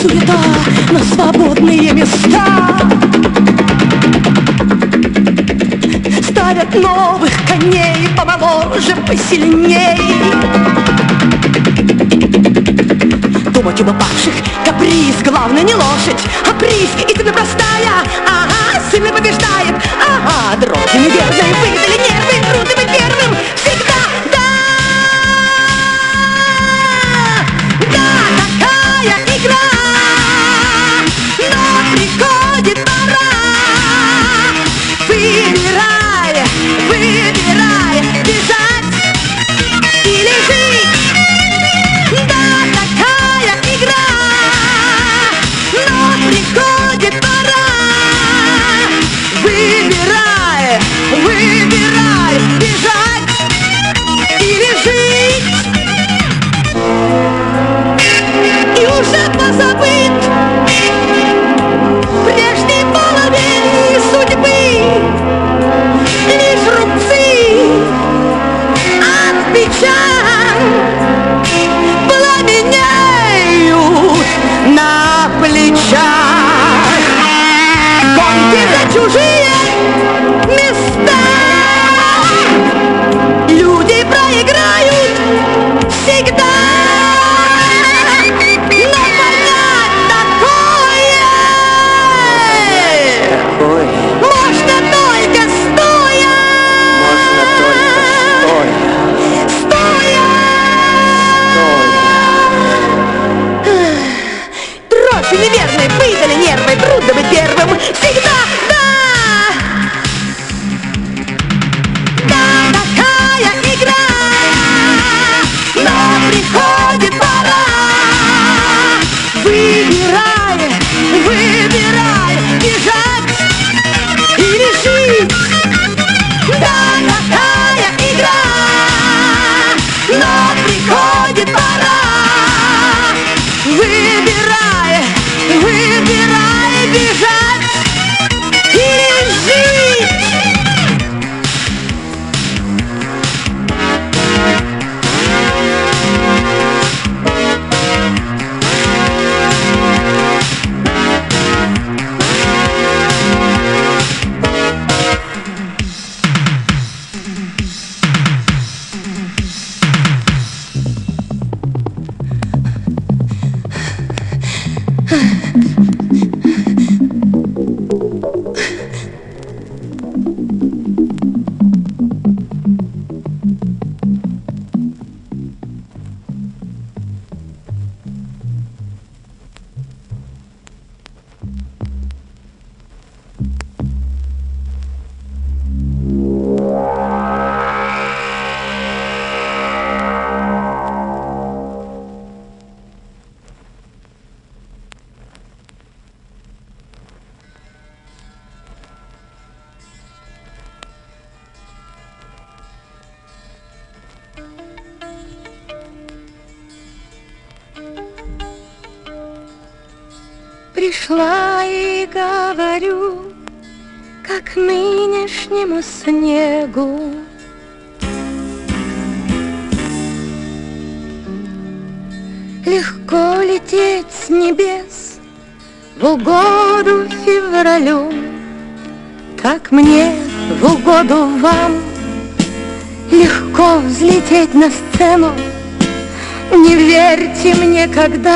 Суета 0.02 0.38
на 0.90 0.98
свободные 1.04 1.92
места. 1.92 2.44
Ставят 6.28 6.74
новых 6.74 7.30
коней 7.46 8.08
помоложе, 8.16 8.96
посильней. 9.06 9.96
Думать 13.50 13.80
об 13.80 13.88
упавших 13.90 14.34
каприз 14.64 15.22
Главное 15.24 15.62
не 15.62 15.74
лошадь, 15.74 16.22
а 16.50 16.54
приз. 16.58 16.90
Истина 17.08 17.32
простая, 17.32 18.02
ага, 18.26 18.82
сильный 18.90 19.12
побеждает. 19.12 19.76
Ага, 20.00 20.56
дроги 20.60 20.98
неверные, 20.98 21.54
выдали 21.60 22.11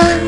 мне, 0.03 0.12
когда 0.12 0.26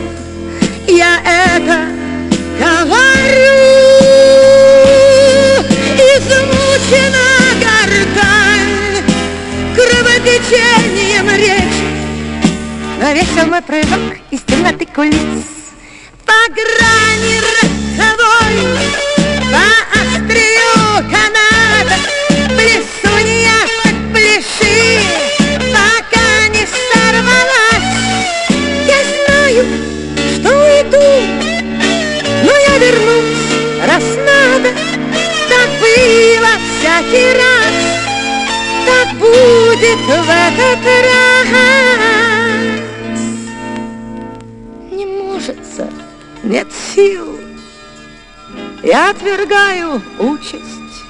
участь. 50.19 51.05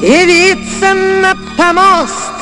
Явиться 0.00 0.94
на 0.94 1.36
помост 1.56 2.32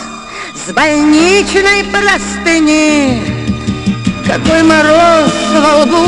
с 0.54 0.72
больничной 0.72 1.84
простыни. 1.84 3.20
Какой 4.26 4.62
мороз 4.62 5.32
во 5.52 5.82
лбу, 5.82 6.06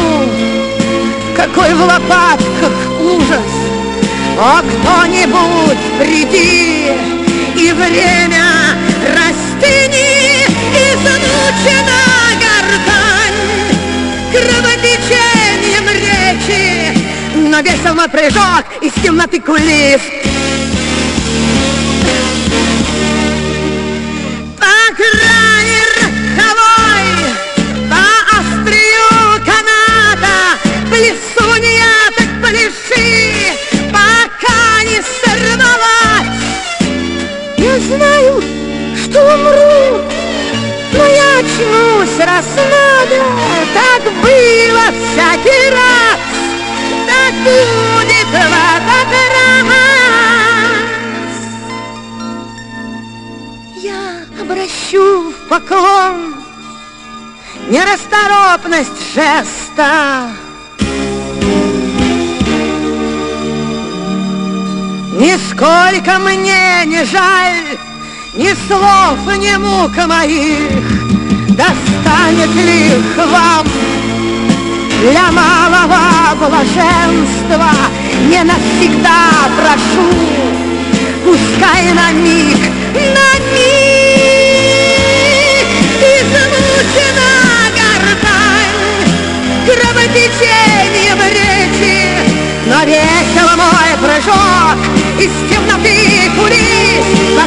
какой 1.36 1.74
в 1.74 1.80
лопатках 1.80 2.72
ужас. 3.00 3.52
О, 4.38 4.62
кто-нибудь 4.62 5.78
приди 5.98 6.90
и 7.54 7.72
время 7.72 8.76
растяни 9.14 10.46
Измучена 10.72 12.00
гортань 12.40 13.42
кровотечением 14.82 15.88
речи 15.88 16.98
Но 17.34 17.60
весел 17.60 17.94
мой 17.94 18.08
прыжок 18.08 18.64
из 18.80 18.92
темноты 19.02 19.40
кулис. 19.40 20.00
По 24.58 24.94
грани 24.96 25.82
роковой, 25.96 27.08
по 27.90 28.02
острию 28.38 29.44
каната 29.44 30.34
Плесунья 30.90 31.94
так 32.16 32.30
пляши, 32.40 33.52
пока 33.92 34.82
не 34.84 35.00
сорвалась. 35.22 36.42
Я 37.56 37.78
знаю, 37.80 38.42
что 39.04 39.20
умру, 39.34 40.02
но 40.92 41.06
я 41.06 41.38
очнусь, 41.38 42.18
раз 42.18 42.46
надо 42.56 43.22
Так 43.74 44.21
было 44.82 44.90
всякий 44.90 45.70
раз, 45.70 46.18
так 47.06 47.34
будет 47.44 48.26
в 48.26 48.34
этот 48.34 49.08
раз 49.28 49.72
Я 53.76 54.02
обращу 54.40 55.30
в 55.30 55.48
поклон 55.48 56.34
нерасторопность 57.68 59.14
жеста. 59.14 60.30
Нисколько 65.18 66.18
мне 66.18 66.84
не 66.86 67.04
жаль 67.04 67.78
ни 68.34 68.54
слов, 68.66 69.18
ни 69.38 69.56
мук 69.56 69.96
моих. 70.06 70.82
Достанет 71.50 72.54
ли 72.54 72.96
их 72.96 73.16
вам 73.16 73.66
для 75.02 75.32
малого 75.32 75.98
блаженства 76.38 77.72
не 78.28 78.44
навсегда 78.44 79.50
прошу, 79.56 80.08
пускай 81.24 81.92
на 81.92 82.12
миг, 82.12 82.58
на 82.94 83.30
миг 83.52 83.82
измучена 86.20 87.32
гортань 87.74 88.82
кровотечением 89.66 91.20
речи, 91.32 91.96
но 92.66 92.78
весел 92.84 93.48
мой 93.56 93.92
прыжок 94.00 94.78
из 95.18 95.32
темноты 95.50 96.30
кулис 96.36 97.06
в 97.34 97.38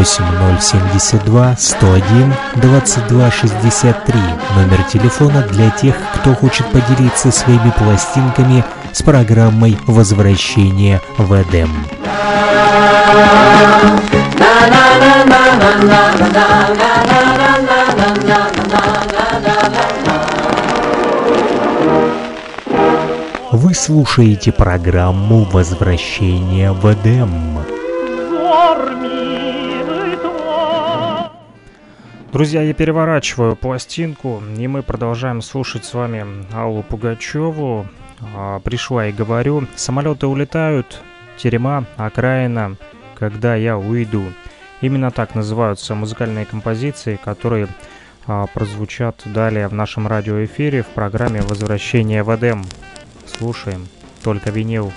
8072 0.00 1.56
101 1.58 2.34
2263 2.56 4.14
номер 4.56 4.82
телефона 4.84 5.46
для 5.52 5.68
тех, 5.70 5.94
кто 6.14 6.34
хочет 6.34 6.66
поделиться 6.68 7.30
своими 7.30 7.70
пластинками 7.76 8.64
с 8.92 9.02
программой 9.02 9.76
возвращения 9.86 11.02
в 11.18 11.34
Эдем. 11.42 11.70
Вы 23.52 23.74
слушаете 23.74 24.50
программу 24.50 25.44
«Возвращение 25.44 26.72
в 26.72 26.90
Эдем». 26.90 27.49
Друзья, 32.32 32.62
я 32.62 32.72
переворачиваю 32.74 33.56
пластинку, 33.56 34.40
и 34.56 34.68
мы 34.68 34.84
продолжаем 34.84 35.42
слушать 35.42 35.84
с 35.84 35.94
вами 35.94 36.24
Аллу 36.52 36.84
Пугачеву. 36.84 37.88
А, 38.36 38.60
пришла 38.60 39.08
и 39.08 39.12
говорю, 39.12 39.66
самолеты 39.74 40.28
улетают, 40.28 41.02
терема, 41.36 41.86
окраина, 41.96 42.76
когда 43.16 43.56
я 43.56 43.76
уйду. 43.76 44.22
Именно 44.80 45.10
так 45.10 45.34
называются 45.34 45.96
музыкальные 45.96 46.46
композиции, 46.46 47.18
которые 47.22 47.66
а, 48.28 48.46
прозвучат 48.46 49.22
далее 49.24 49.66
в 49.66 49.74
нашем 49.74 50.06
радиоэфире 50.06 50.82
в 50.82 50.88
программе 50.88 51.42
«Возвращение 51.42 52.22
в 52.22 52.32
Эдем». 52.32 52.64
Слушаем, 53.26 53.88
только 54.22 54.50
винил. 54.50 54.92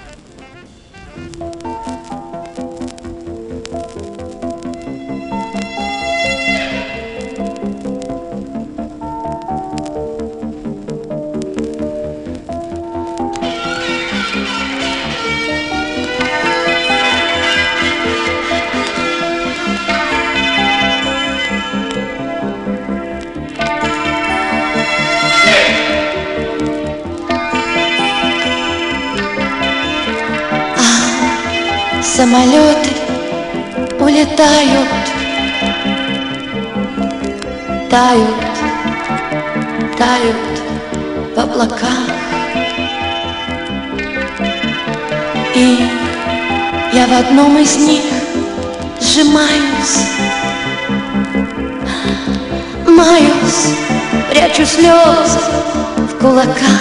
Кулаках. 56.24 56.80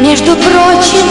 между 0.00 0.32
прочим, 0.34 1.06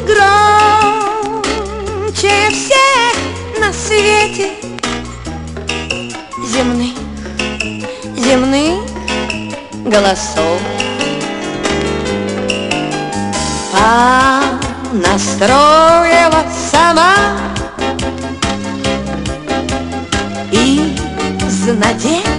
Громче 0.07 1.37
всех 2.51 3.15
на 3.61 3.73
свете 3.73 4.53
Земных, 6.49 6.97
земных 8.17 8.81
голосов. 9.85 10.61
Понастроила 14.93 16.45
сама 16.71 17.15
И 20.51 20.97
из 21.47 21.67
надежд 21.77 22.36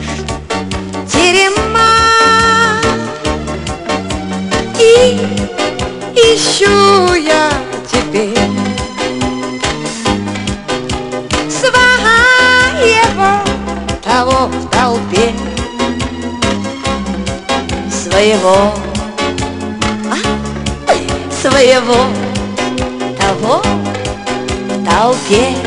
И 4.88 5.19
ищу 6.15 7.14
я 7.14 7.51
теперь 7.91 8.38
Своего 11.49 11.81
того 14.01 14.47
в 14.47 14.69
толпе 14.69 15.34
Своего 17.91 18.73
а? 20.09 20.19
Своего 21.41 22.05
того 23.19 23.61
в 23.61 24.85
толпе 24.85 25.66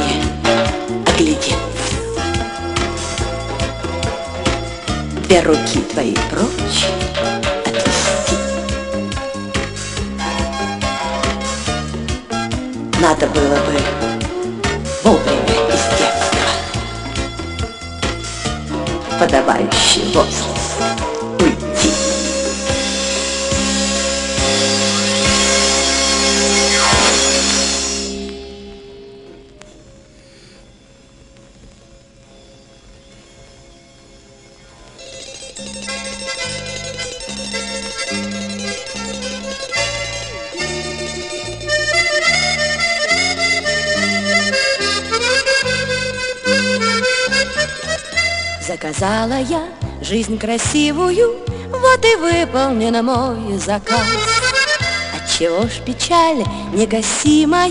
внимание, 0.00 1.04
оглядеться. 1.06 1.54
Две 5.24 5.40
руки 5.42 5.80
твои 5.92 6.14
прочь 6.30 6.86
отвести. 7.66 8.36
Надо 13.00 13.26
было 13.28 13.56
бы 13.56 13.80
вовремя 15.04 15.56
из 15.68 15.98
детства 15.98 16.40
подавающий 19.18 20.12
возраст. 20.12 20.59
Я 49.40 49.62
жизнь 50.02 50.38
красивую, 50.38 51.38
вот 51.70 52.04
и 52.04 52.16
выполнен 52.16 53.04
мой 53.04 53.58
заказ. 53.58 54.06
Отчего 55.14 55.62
ж 55.62 55.80
печаль 55.84 56.44
негасимая, 56.72 57.70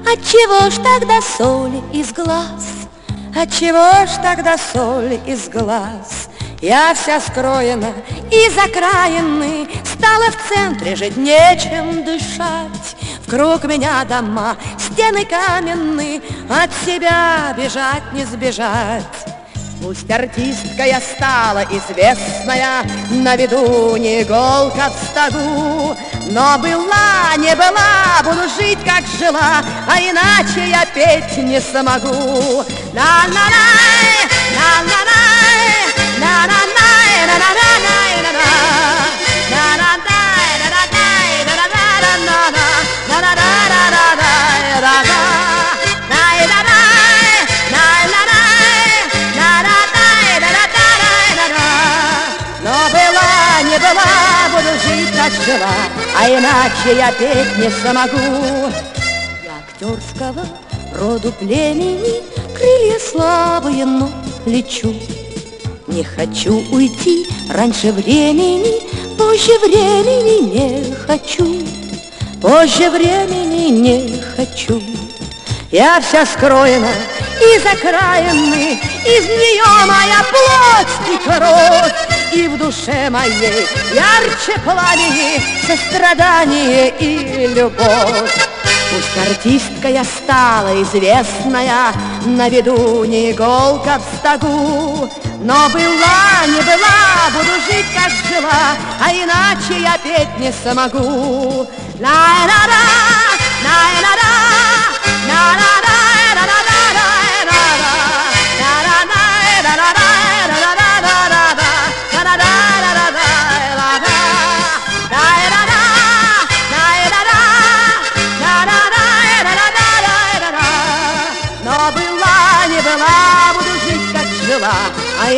Отчего 0.00 0.70
ж 0.70 0.76
тогда 0.76 1.20
соль 1.20 1.82
из 1.92 2.12
глаз? 2.12 2.88
Отчего 3.34 4.06
ж 4.06 4.10
тогда 4.22 4.56
соль 4.56 5.18
из 5.26 5.48
глаз? 5.48 6.28
Я 6.60 6.94
вся 6.94 7.20
скроена 7.20 7.92
и 8.30 8.50
закраены, 8.50 9.68
Стала 9.84 10.30
в 10.30 10.48
центре 10.48 10.96
жить, 10.96 11.16
нечем 11.16 12.04
дышать. 12.04 12.96
В 13.26 13.30
круг 13.30 13.64
меня 13.64 14.04
дома, 14.04 14.56
стены 14.78 15.24
каменные, 15.24 16.20
От 16.48 16.70
себя 16.84 17.54
бежать 17.56 18.12
не 18.12 18.24
сбежать. 18.24 19.17
Пусть 19.82 20.10
артистка 20.10 20.84
я 20.84 21.00
стала 21.00 21.64
известная, 21.64 22.82
На 23.10 23.36
виду 23.36 23.96
не 23.96 24.22
иголка 24.22 24.90
в 24.90 25.04
стогу, 25.04 25.96
Но 26.30 26.58
была, 26.58 27.36
не 27.36 27.54
была, 27.54 28.22
буду 28.24 28.48
жить, 28.58 28.78
как 28.84 29.04
жила, 29.18 29.62
А 29.86 30.00
иначе 30.00 30.68
я 30.68 30.84
петь 30.86 31.36
не 31.38 31.60
смогу. 31.60 32.64
На-на-най, 32.92 34.26
на-на-най, 34.56 35.68
на-на-най, 36.18 37.26
на-на-най, 37.26 37.97
жила, 55.32 55.74
а 56.16 56.28
иначе 56.28 56.96
я 56.96 57.12
петь 57.12 57.58
не 57.58 57.70
смогу. 57.70 58.72
Я 59.44 59.58
актерского 59.66 60.46
роду 60.94 61.32
племени, 61.32 62.22
крылья 62.56 62.98
слабые, 62.98 63.84
но 63.84 64.10
лечу. 64.46 64.94
Не 65.86 66.04
хочу 66.04 66.62
уйти 66.70 67.26
раньше 67.50 67.92
времени, 67.92 68.82
позже 69.16 69.58
времени 69.60 70.54
не 70.54 70.94
хочу, 70.94 71.66
позже 72.40 72.90
времени 72.90 73.70
не 73.70 74.22
хочу. 74.36 74.82
Я 75.70 76.00
вся 76.00 76.24
скроена 76.26 76.88
и 77.40 77.58
закраены, 77.58 78.80
из 79.04 79.26
нее 79.26 79.86
моя 79.86 80.24
плоть 80.30 81.12
и 81.12 81.16
кровь, 81.24 82.17
и 82.32 82.48
в 82.48 82.58
душе 82.58 83.10
моей 83.10 83.66
ярче 83.94 84.58
пламени 84.64 85.40
сострадание 85.66 86.90
и 86.98 87.46
любовь. 87.48 88.48
Пусть 88.90 89.28
артистка 89.28 89.88
я 89.88 90.04
стала 90.04 90.82
известная, 90.82 91.92
На 92.24 92.48
виду 92.48 93.04
не 93.04 93.32
иголка 93.32 93.98
в 93.98 94.16
стогу, 94.16 95.10
Но 95.40 95.68
была, 95.68 96.46
не 96.46 96.60
была, 96.62 97.30
буду 97.32 97.52
жить, 97.66 97.86
как 97.94 98.10
жила, 98.28 98.76
А 99.00 99.10
иначе 99.12 99.82
я 99.82 99.98
петь 99.98 100.38
не 100.38 100.52
смогу. 100.52 101.66
На-на-на, 101.98 102.82
на-на-на, 103.62 104.30
на-на-на. 105.26 105.77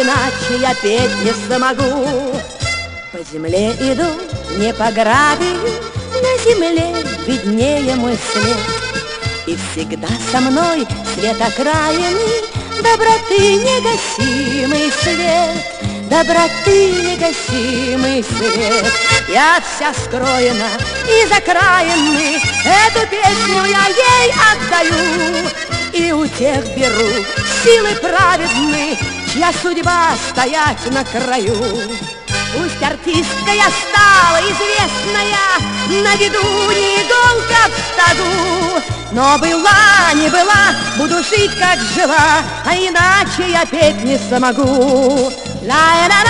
Иначе 0.00 0.60
я 0.60 0.74
петь 0.74 1.16
не 1.24 1.32
смогу. 1.32 2.32
По 3.12 3.18
земле 3.32 3.72
иду, 3.72 4.08
не 4.56 4.72
по 4.72 4.90
гравию, 4.90 5.60
на 6.14 6.44
земле 6.44 6.94
виднее 7.26 7.94
мой 7.96 8.16
след. 8.32 8.56
И 9.46 9.56
всегда 9.56 10.08
со 10.30 10.40
мной 10.40 10.86
свет 11.14 11.40
окраины, 11.40 12.20
доброты 12.82 13.56
негасимый 13.56 14.92
свет, 15.02 15.56
доброты 16.08 16.92
негасимый 16.92 18.24
свет. 18.24 18.92
Я 19.28 19.60
вся 19.60 19.92
скроена 19.92 20.70
и 21.08 21.26
закраены, 21.26 22.40
эту 22.64 23.06
песню 23.08 23.64
я 23.64 23.86
ей 23.88 24.32
отдаю. 24.52 25.48
И 25.92 26.12
у 26.12 26.26
тех 26.26 26.64
беру 26.76 27.24
силы 27.64 27.94
праведны, 28.00 28.96
Чья 29.32 29.52
судьба 29.52 30.08
стоять 30.30 30.90
на 30.90 31.04
краю. 31.04 31.54
Пусть 32.52 32.82
артистка 32.82 33.52
я 33.52 33.68
стала 33.70 34.40
известная, 34.40 36.02
На 36.02 36.16
виду 36.16 36.42
не 36.72 36.96
иголка 36.96 37.68
в 37.68 37.74
стаду, 37.92 38.82
Но 39.12 39.38
была, 39.38 40.12
не 40.14 40.28
была, 40.28 40.74
буду 40.96 41.22
жить, 41.22 41.56
как 41.60 41.78
жила, 41.94 42.42
А 42.64 42.74
иначе 42.74 43.52
я 43.52 43.64
петь 43.64 44.02
не 44.02 44.18
смогу. 44.18 45.30
Ла-ла-ла, 45.62 46.08
ла-ла-ла, 46.08 46.29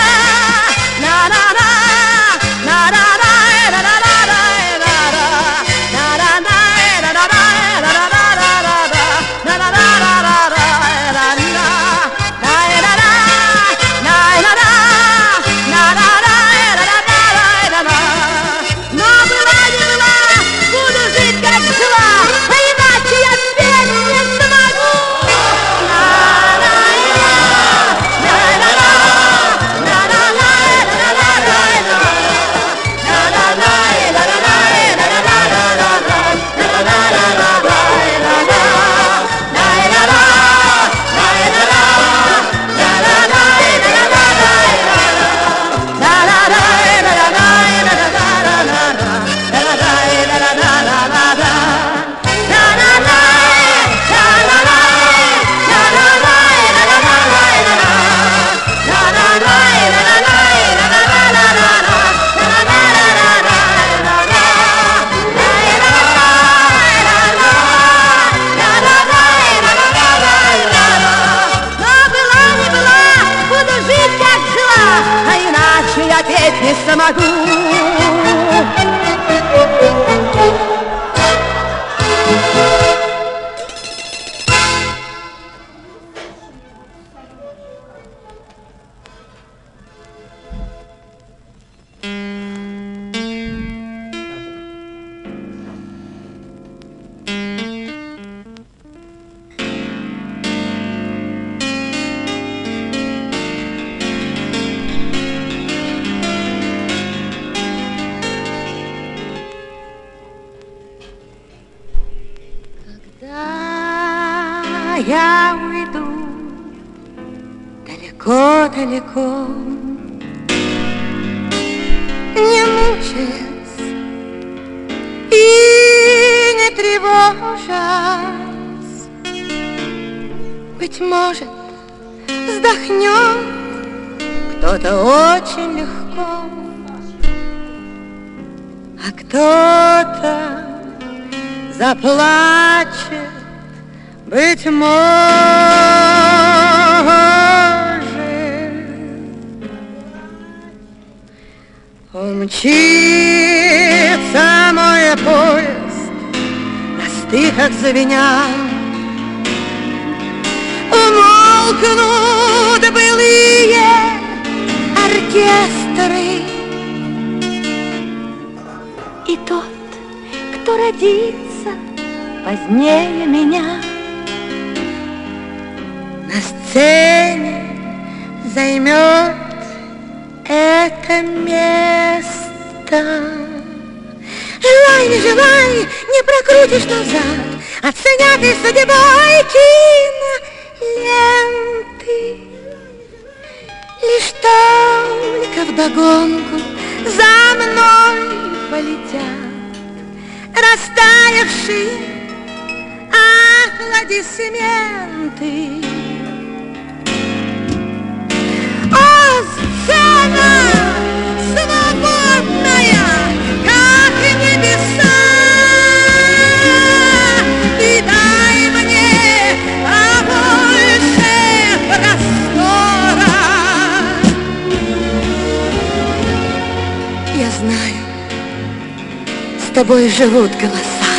тобой 229.81 230.11
живут 230.11 230.51
голоса. 230.61 231.11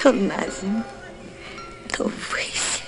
То 0.07 0.13
на 0.13 0.39
землю, 0.61 0.85
то 1.91 2.05
ввысь 2.05 2.85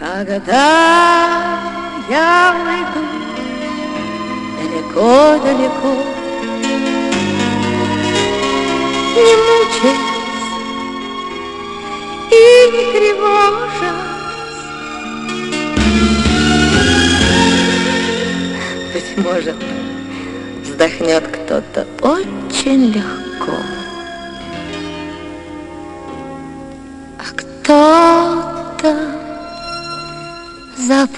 Когда 0.00 1.60
я 2.08 2.56
уйду 2.64 3.04
далеко-далеко, 4.56 5.92
Не 9.14 9.30
мучаясь 9.44 10.16
и 12.30 12.32
не 12.72 12.82
тревожась, 12.92 14.06
Быть 18.94 19.10
может, 19.22 19.58
вздохнет 20.76 21.26
кто-то 21.26 21.86
очень 22.02 22.92
легко, 22.92 23.56
А 27.18 27.24
кто-то 27.34 28.94
заплачет, 30.76 31.16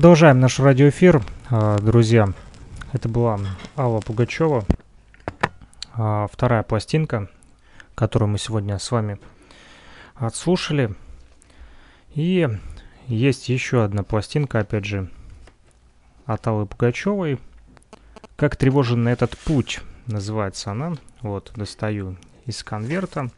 Продолжаем 0.00 0.40
наш 0.40 0.58
радиоэфир, 0.58 1.22
а, 1.50 1.78
друзья. 1.78 2.32
Это 2.94 3.06
была 3.06 3.38
Алла 3.76 4.00
Пугачева, 4.00 4.64
а, 5.92 6.26
вторая 6.32 6.62
пластинка, 6.62 7.28
которую 7.94 8.30
мы 8.30 8.38
сегодня 8.38 8.78
с 8.78 8.90
вами 8.90 9.20
отслушали. 10.14 10.94
И 12.14 12.48
есть 13.08 13.50
еще 13.50 13.84
одна 13.84 14.02
пластинка, 14.02 14.60
опять 14.60 14.86
же, 14.86 15.10
от 16.24 16.46
Аллы 16.46 16.64
Пугачевой. 16.64 17.38
«Как 18.36 18.56
тревожен 18.56 19.06
этот 19.06 19.36
путь» 19.36 19.80
называется 20.06 20.70
она. 20.70 20.94
Вот, 21.20 21.52
достаю 21.56 22.16
из 22.46 22.64
конверта. 22.64 23.28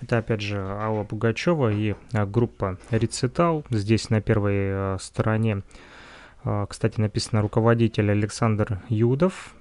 Это 0.00 0.16
опять 0.16 0.40
же 0.40 0.56
Алла 0.56 1.04
Пугачева 1.04 1.70
и 1.70 1.94
а, 2.14 2.24
группа 2.24 2.78
Рецитал. 2.90 3.66
Здесь 3.68 4.08
на 4.08 4.22
первой 4.22 4.98
стороне, 4.98 5.60
кстати, 6.68 7.00
написано 7.00 7.42
руководитель 7.42 8.10
Александр 8.10 8.82
Юдов. 8.88 9.54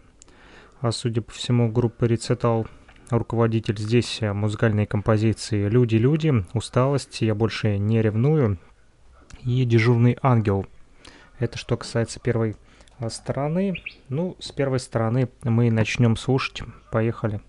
А 0.82 0.92
судя 0.92 1.22
по 1.22 1.32
всему, 1.32 1.70
группа 1.72 2.06
Рецитал 2.06 2.68
руководитель. 3.10 3.78
Здесь 3.78 4.22
а, 4.22 4.34
музыкальные 4.34 4.86
композиции 4.86 5.68
«Люди-люди», 5.68 6.46
«Усталость», 6.54 7.22
«Я 7.22 7.36
больше 7.36 7.78
не 7.78 8.02
ревную» 8.02 8.58
и 9.44 9.66
«Дежурный 9.66 10.18
ангел». 10.22 10.66
Это 11.40 11.58
что 11.58 11.78
касается 11.78 12.20
первой 12.20 12.56
а, 12.98 13.10
стороны. 13.10 13.74
Ну, 14.10 14.36
с 14.40 14.52
первой 14.52 14.80
стороны 14.80 15.30
мы 15.44 15.72
начнем 15.72 16.16
слушать. 16.16 16.62
Поехали. 16.92 17.42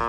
Я 0.00 0.06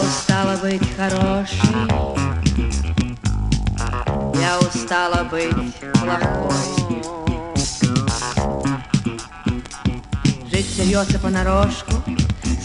устала 0.00 0.56
быть 0.56 0.82
хорошей, 0.96 1.86
я 4.34 4.58
устала 4.58 5.22
быть 5.30 5.76
плохой. 5.92 7.02
Жить 10.50 10.74
серьезно 10.76 11.18
понарошку, 11.20 11.89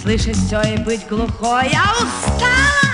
слышать 0.06 0.38
все 0.38 0.62
и 0.62 0.78
быть 0.78 1.08
глухой. 1.08 1.70
Я 1.72 1.92
устала! 2.00 2.85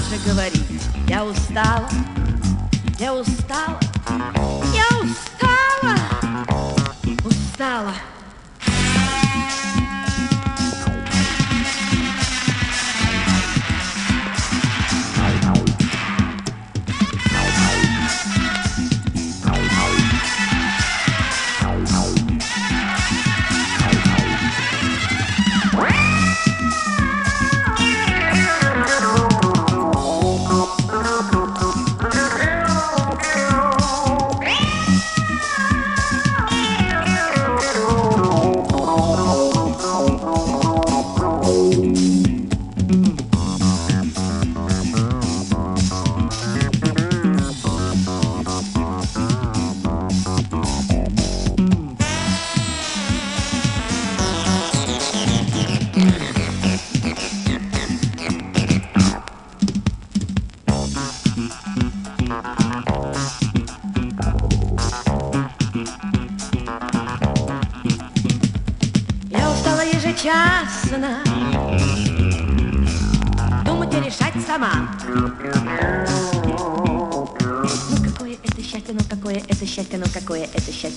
Маша 0.00 0.16
говорит, 0.26 0.64
я 1.08 1.24
устала, 1.24 1.86
я 2.98 3.12
устала 3.14 3.79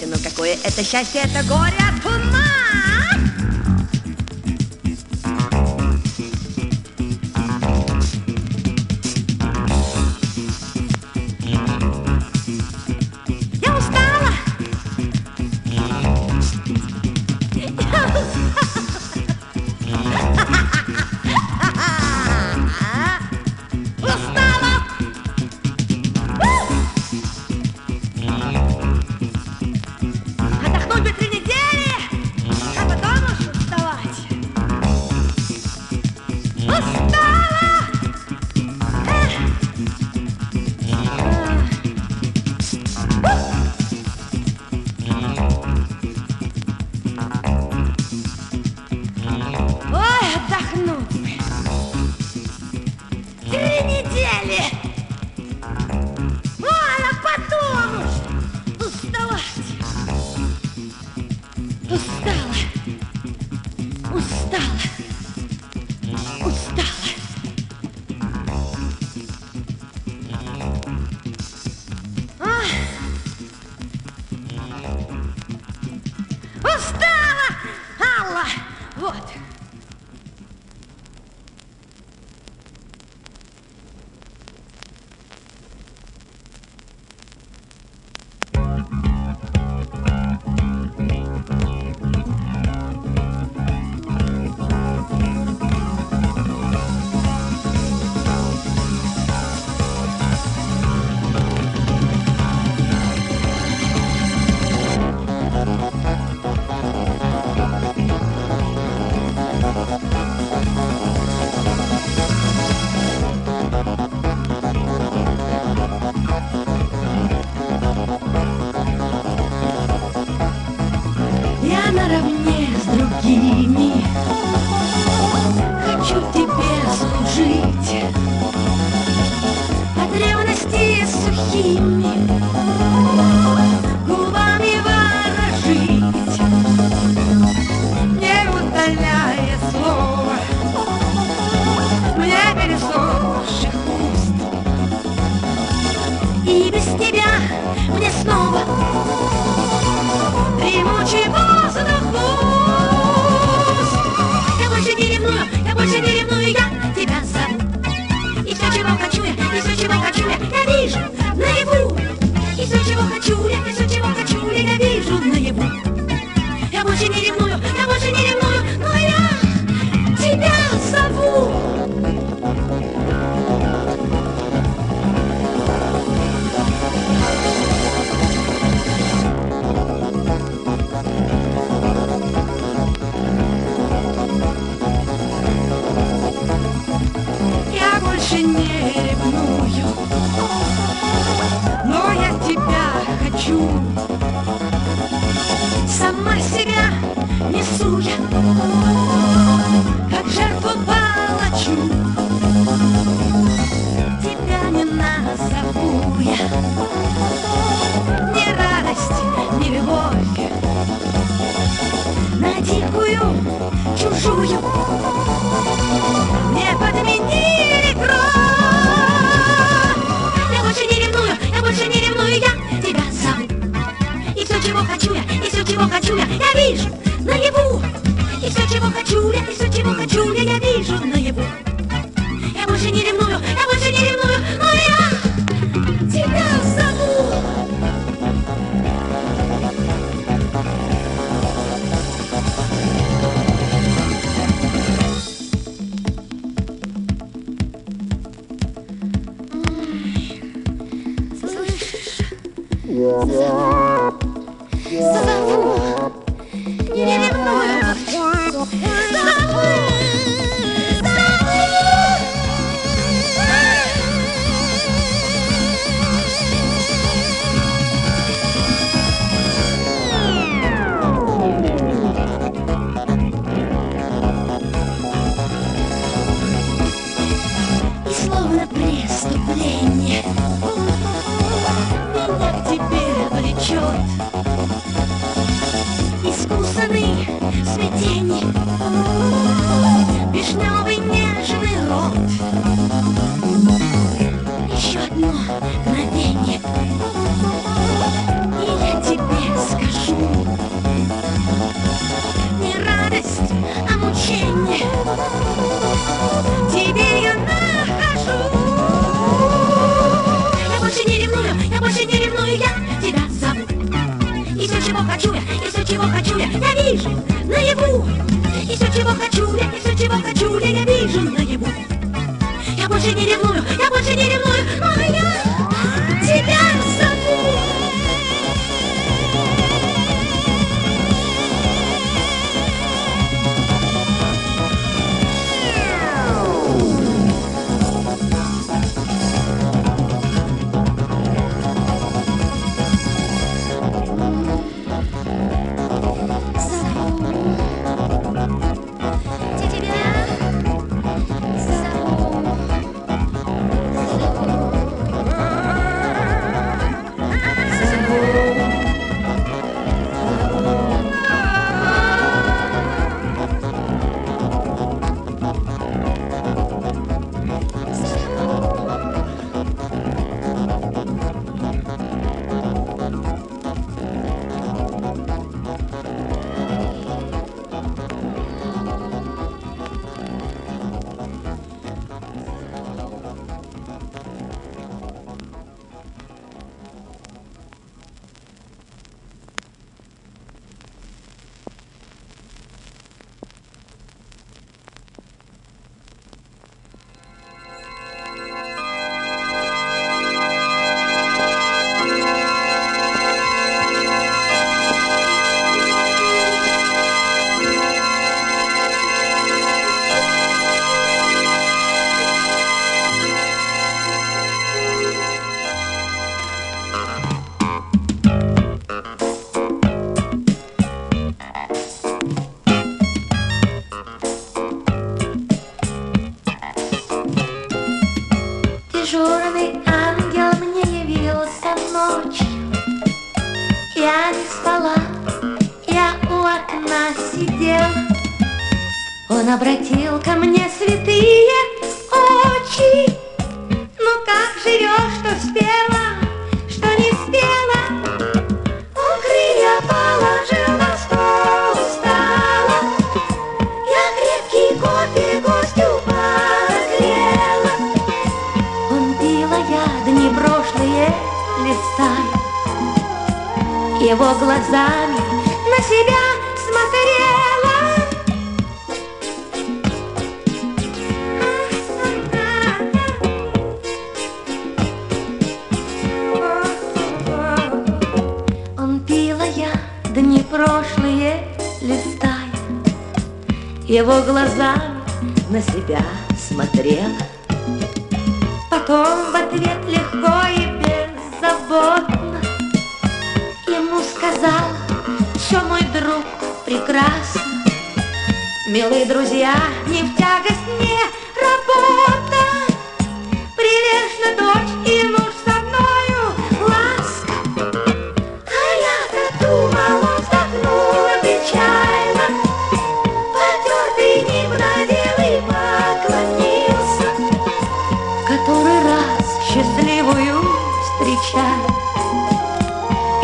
счастье, 0.03 0.07
ну 0.07 0.15
какое 0.23 0.57
это 0.63 0.83
счастье, 0.83 1.21
это 1.23 1.43
горе 1.47 1.82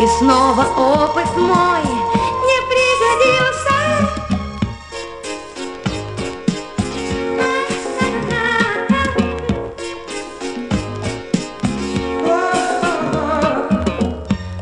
И 0.00 0.06
снова 0.18 0.64
опыт 0.78 1.36
мой 1.36 1.82
не 2.46 2.58
пригодился. 2.70 3.76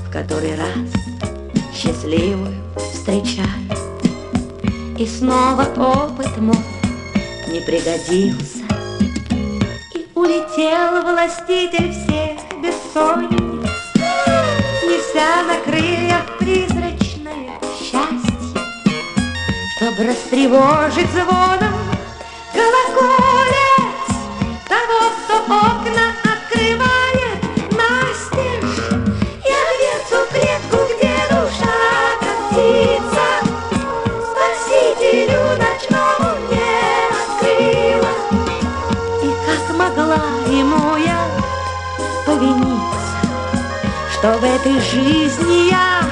В 0.04 0.10
который 0.10 0.56
раз 0.56 0.90
счастливую 1.72 2.56
встречаю, 2.92 3.46
И 4.98 5.06
снова 5.06 5.66
опыт 5.76 6.36
мой 6.38 6.56
не 7.46 7.60
пригодился. 7.60 8.64
И 9.94 10.06
улетел 10.16 11.02
властитель 11.02 11.92
всех 11.92 12.40
бессонниц. 12.60 13.47
Летя 15.18 15.42
на 15.42 15.58
крыльях 15.64 16.38
призрачное 16.38 17.58
счастье, 17.76 18.62
чтобы 19.76 20.04
растревожить 20.04 21.10
звоном 21.10 21.74
колоколец 22.52 24.10
Того, 24.68 25.10
кто 25.24 25.38
окна 25.56 26.14
что 44.18 44.32
в 44.32 44.42
этой 44.42 44.80
жизни 44.80 45.70
я 45.70 46.07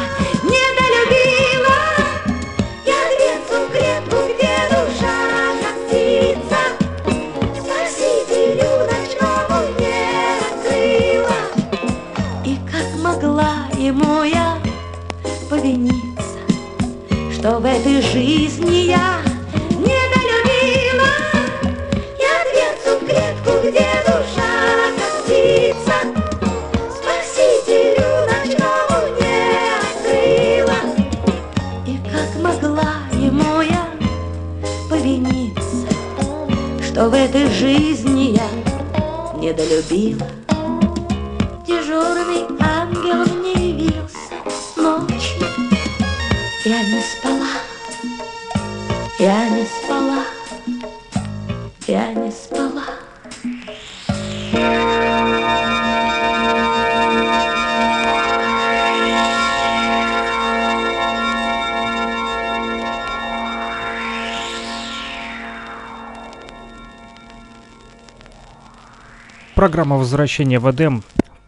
Программа 70.07 70.21
возвращения 70.21 70.61
в 70.61 70.71
Эдем 70.71 71.03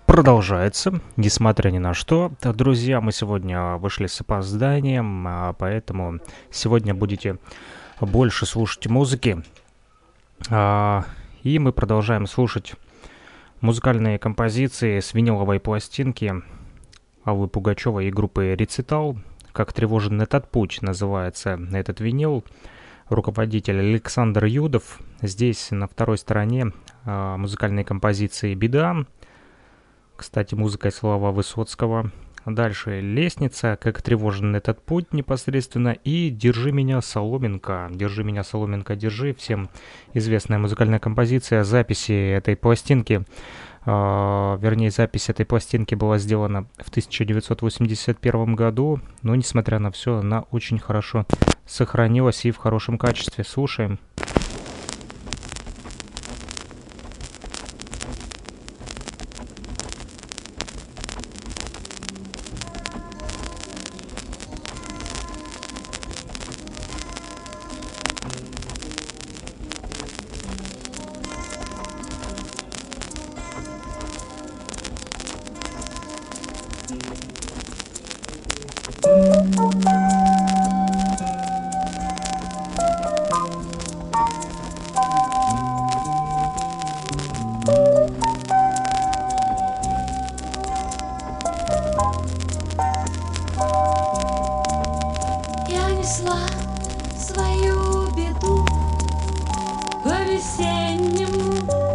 продолжается, 0.07 1.01
несмотря 1.17 1.71
ни 1.71 1.79
на 1.79 1.95
что. 1.95 2.33
Друзья, 2.43 3.01
мы 3.01 3.13
сегодня 3.13 3.77
вышли 3.77 4.09
с 4.09 4.21
опозданием, 4.21 5.25
а 5.29 5.53
поэтому 5.53 6.19
сегодня 6.51 6.93
будете 6.93 7.39
больше 8.01 8.47
слушать 8.47 8.89
музыки. 8.89 9.45
А, 10.51 11.05
И 11.45 11.61
мы 11.61 11.73
продолжаем 11.73 12.27
слушать 12.27 12.75
музыкальные 13.61 14.19
композиции 14.19 14.99
с 14.99 15.15
виниловой 15.15 15.61
пластинки 15.61 16.35
Аллы 17.23 17.47
Пугачевой 17.47 18.09
и 18.09 18.11
группы 18.11 18.57
«Рецитал». 18.59 19.17
«Как 19.53 19.73
тревожен 19.73 20.21
этот 20.21 20.51
путь» 20.51 20.83
называется 20.83 21.61
этот 21.73 22.01
винил. 22.01 22.43
Руководитель 23.09 23.79
Александр 23.79 24.47
Юдов. 24.47 24.99
Здесь 25.23 25.71
на 25.71 25.87
второй 25.87 26.19
стороне 26.19 26.73
музыкальные 27.09 27.85
композиции 27.85 28.55
«Беда». 28.55 29.05
Кстати, 30.17 30.55
музыка 30.55 30.89
и 30.89 30.91
слова 30.91 31.31
Высоцкого. 31.31 32.11
Дальше 32.45 33.01
«Лестница», 33.01 33.79
«Как 33.81 34.03
тревожен 34.03 34.57
этот 34.57 34.83
путь» 34.83 35.13
непосредственно. 35.13 35.91
И 36.05 36.31
«Держи 36.31 36.73
меня, 36.73 37.01
Соломенко». 37.01 37.89
«Держи 37.91 38.25
меня, 38.25 38.43
Соломенко, 38.45 38.97
держи». 38.97 39.35
Всем 39.35 39.69
известная 40.15 40.59
музыкальная 40.59 40.99
композиция. 40.99 41.65
Записи 41.65 42.33
этой 42.33 42.57
пластинки 42.57 43.25
а, 43.91 44.59
вернее, 44.61 44.91
запись 44.91 45.31
этой 45.31 45.47
пластинки 45.47 45.95
была 45.95 46.19
сделана 46.19 46.67
в 46.77 46.91
1981 46.91 48.55
году, 48.55 49.01
но, 49.23 49.35
несмотря 49.35 49.79
на 49.79 49.91
все, 49.91 50.19
она 50.19 50.45
очень 50.51 50.79
хорошо 50.79 51.25
сохранилась 51.65 52.45
и 52.45 52.51
в 52.51 52.59
хорошем 52.59 52.99
качестве. 52.99 53.45
Слушаем. 53.45 53.99
Несла 96.29 96.47
свою 97.19 98.09
беду 98.15 98.67
по 100.05 101.88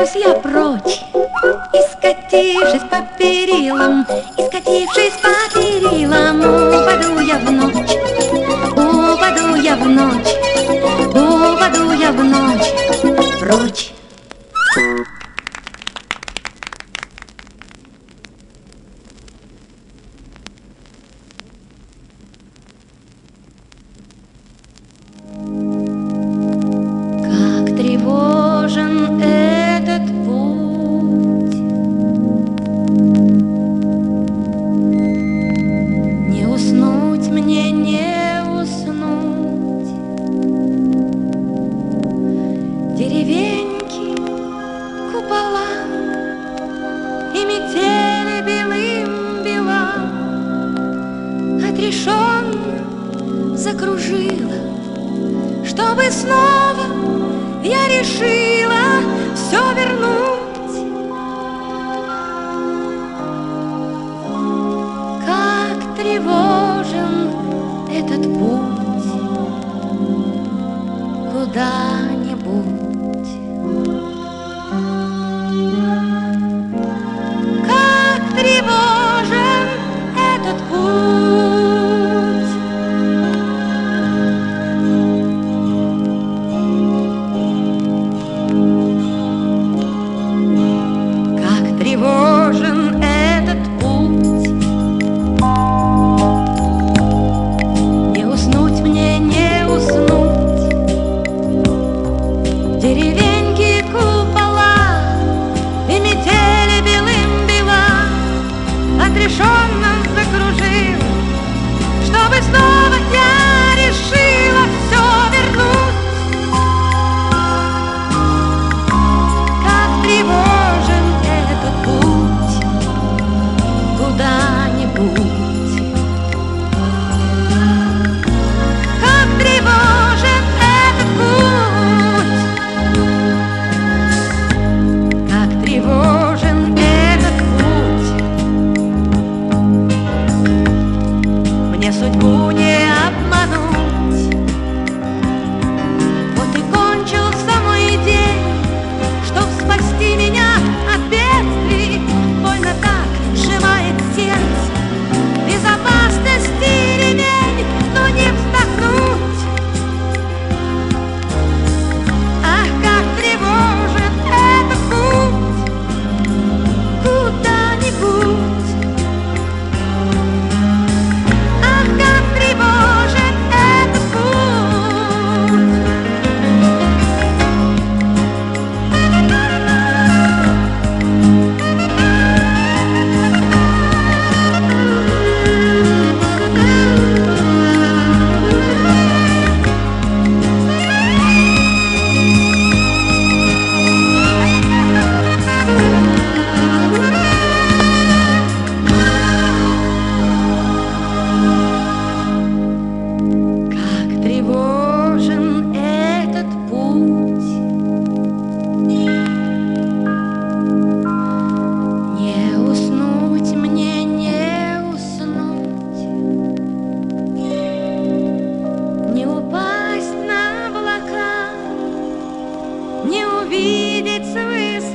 удалюсь 0.00 0.16
я 0.16 0.34
прочь. 0.34 1.02
И 1.72 1.92
скатившись 1.92 2.88
по 2.90 3.06
перилам, 3.18 4.06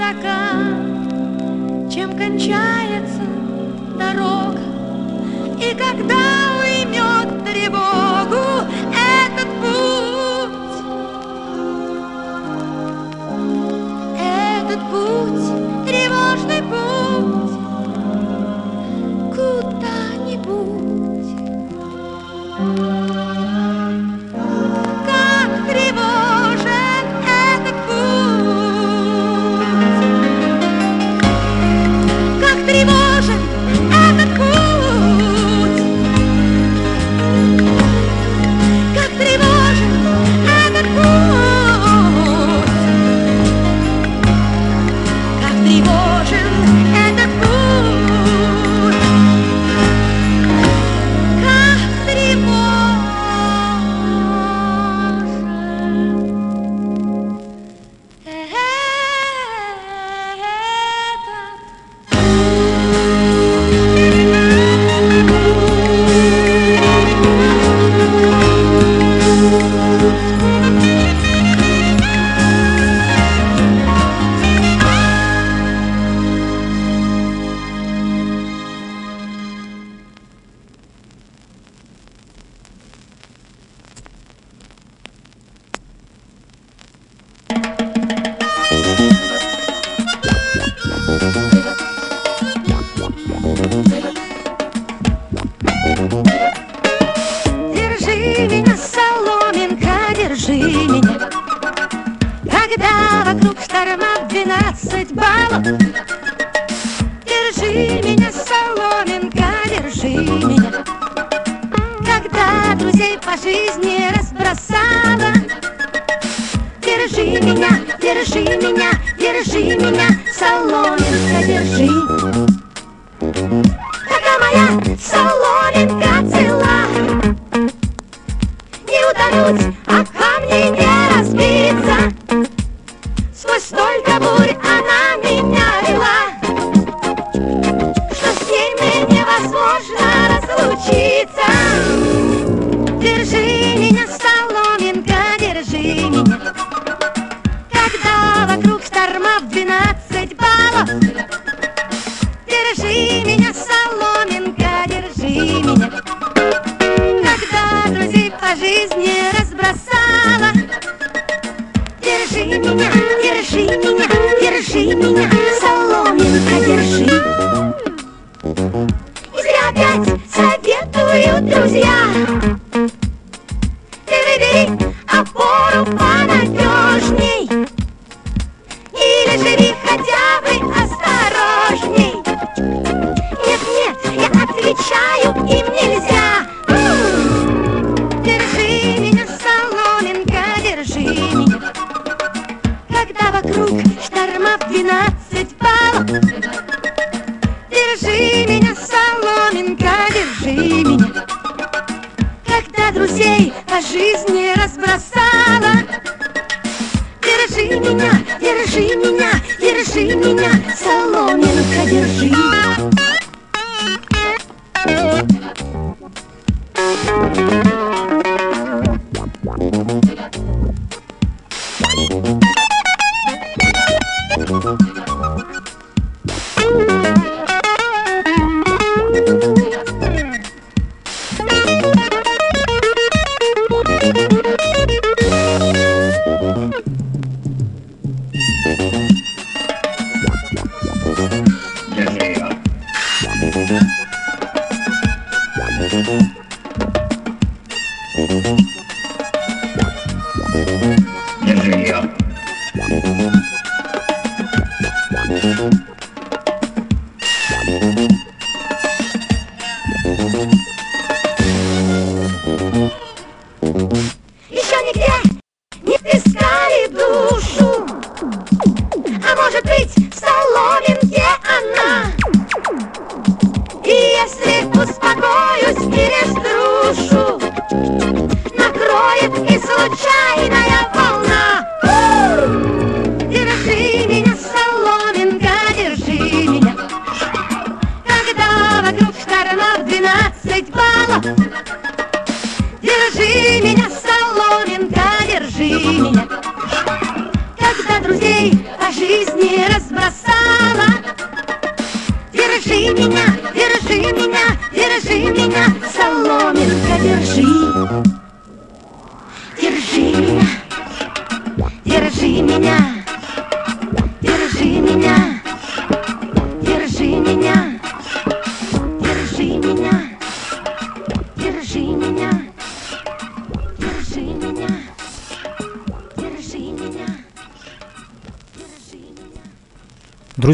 далека, 0.05 0.51
чем 1.91 2.15
кончается 2.17 3.21
дорога. 3.97 4.61
И 5.59 5.73
когда 5.75 6.44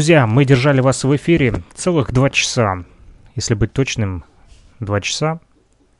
Друзья, 0.02 0.26
мы 0.26 0.44
держали 0.44 0.80
вас 0.80 1.04
в 1.04 1.14
эфире 1.14 1.62
целых 1.74 2.12
два 2.12 2.28
часа. 2.28 2.84
Если 3.36 3.54
быть 3.54 3.72
точным, 3.72 4.24
два 4.80 5.00
часа 5.00 5.38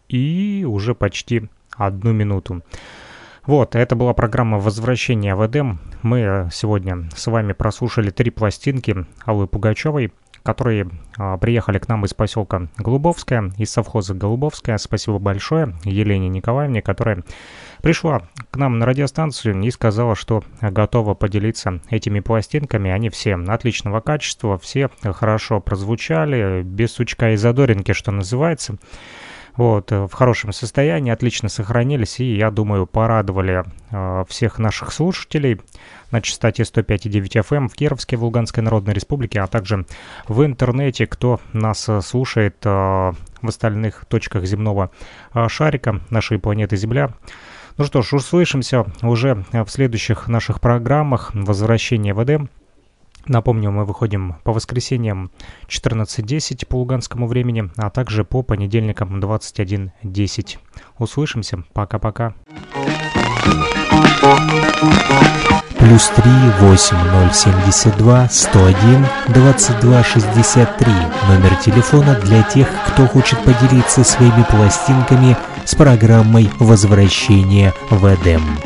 и 0.09 0.67
уже 0.69 0.97
почти 0.97 1.49
одну 1.77 2.13
минуту. 2.13 2.65
Вот, 3.47 3.77
это 3.77 3.95
была 3.95 4.13
программа 4.13 4.59
«Возвращение 4.59 5.37
в 5.37 5.47
Эдем». 5.47 5.79
Мы 6.03 6.19
э, 6.19 6.49
сегодня 6.53 7.09
с 7.15 7.29
вами 7.29 7.53
прослушали 7.53 8.11
три 8.11 8.33
пластинки 8.33 9.07
Аллы 9.25 9.47
Пугачевой, 9.47 10.13
которые 10.43 10.89
а, 11.17 11.37
приехали 11.39 11.79
к 11.79 11.89
нам 11.89 12.05
из 12.05 12.15
поселка 12.15 12.69
Голубовская, 12.77 13.53
из 13.59 13.71
совхоза 13.71 14.15
Голубовская. 14.15 14.79
Спасибо 14.79 15.19
большое 15.19 15.75
Елене 15.85 16.29
Николаевне, 16.29 16.83
которая 16.83 17.23
пришла 17.83 18.23
к 18.51 18.57
нам 18.57 18.79
на 18.79 18.87
радиостанцию 18.87 19.61
и 19.63 19.71
сказала, 19.71 20.15
что 20.15 20.45
готова 20.61 21.15
поделиться 21.15 21.81
этими 21.91 22.21
пластинками. 22.21 22.91
Они 22.91 23.11
все 23.11 23.35
отличного 23.35 24.01
качества, 24.01 24.59
все 24.59 24.91
хорошо 25.03 25.61
прозвучали, 25.61 26.63
без 26.63 26.93
сучка 26.93 27.33
и 27.33 27.37
задоринки, 27.37 27.93
что 27.93 28.11
называется. 28.11 28.77
Вот, 29.57 29.91
в 29.91 30.11
хорошем 30.13 30.53
состоянии, 30.53 31.13
отлично 31.13 31.51
сохранились, 31.51 32.21
и, 32.21 32.37
я 32.37 32.51
думаю, 32.51 32.87
порадовали 32.87 33.65
э, 33.91 34.25
всех 34.27 34.59
наших 34.59 34.93
слушателей 34.93 35.61
на 36.13 36.21
частоте 36.21 36.63
105,9 36.63 37.43
FM 37.43 37.69
в 37.69 37.75
Кировске, 37.75 38.17
в 38.17 38.23
Луганской 38.25 38.63
Народной 38.63 38.95
Республике, 38.95 39.41
а 39.41 39.49
также 39.49 39.85
в 40.29 40.45
интернете, 40.45 41.07
кто 41.07 41.41
нас 41.53 41.89
слушает 42.03 42.57
э, 42.65 42.69
в 42.69 43.49
остальных 43.49 44.05
точках 44.05 44.45
земного 44.45 44.91
э, 45.35 45.49
шарика 45.49 46.01
нашей 46.11 46.39
планеты 46.39 46.77
Земля. 46.77 47.15
Ну 47.79 47.85
что 47.85 48.03
ж, 48.03 48.13
услышимся 48.13 48.85
уже 49.03 49.45
в 49.53 49.67
следующих 49.69 50.29
наших 50.29 50.61
программах 50.61 51.31
«Возвращение 51.35 52.15
в 52.15 52.23
Эдем». 52.23 52.51
Напомню, 53.27 53.71
мы 53.71 53.85
выходим 53.85 54.37
по 54.43 54.53
воскресеньям 54.53 55.31
14.10 55.69 56.67
по 56.67 56.77
луганскому 56.77 57.27
времени, 57.27 57.71
а 57.77 57.89
также 57.91 58.25
по 58.25 58.43
понедельникам 58.43 59.21
21.10. 59.21 60.59
Услышимся. 60.99 61.63
Пока-пока. 61.73 62.35
Плюс 65.83 66.13
три 66.15 66.31
восемь 66.61 66.97
ноль 66.97 67.35
семьдесят 67.35 67.97
два 67.97 68.29
сто 68.31 68.67
один 68.67 69.05
двадцать 69.27 69.81
два 69.81 70.05
шестьдесят 70.05 70.79
три. 70.79 70.93
Номер 71.29 71.57
телефона 71.57 72.15
для 72.23 72.45
тех, 72.45 72.69
кто 72.87 73.09
хочет 73.09 73.41
поделиться 73.41 74.05
своими 74.05 74.47
пластинками 74.49 75.37
с 75.65 75.75
программой 75.75 76.53
«Возвращение 76.61 77.75
в 77.91 78.07
Эдем». 78.15 78.61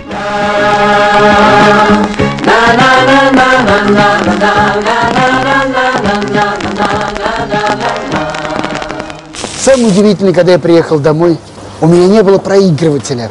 Самое 9.59 9.87
удивительное, 9.87 10.35
когда 10.35 10.53
я 10.53 10.59
приехал 10.59 10.99
домой, 10.99 11.39
у 11.81 11.87
меня 11.87 12.09
не 12.09 12.23
было 12.23 12.37
проигрывателя. 12.37 13.31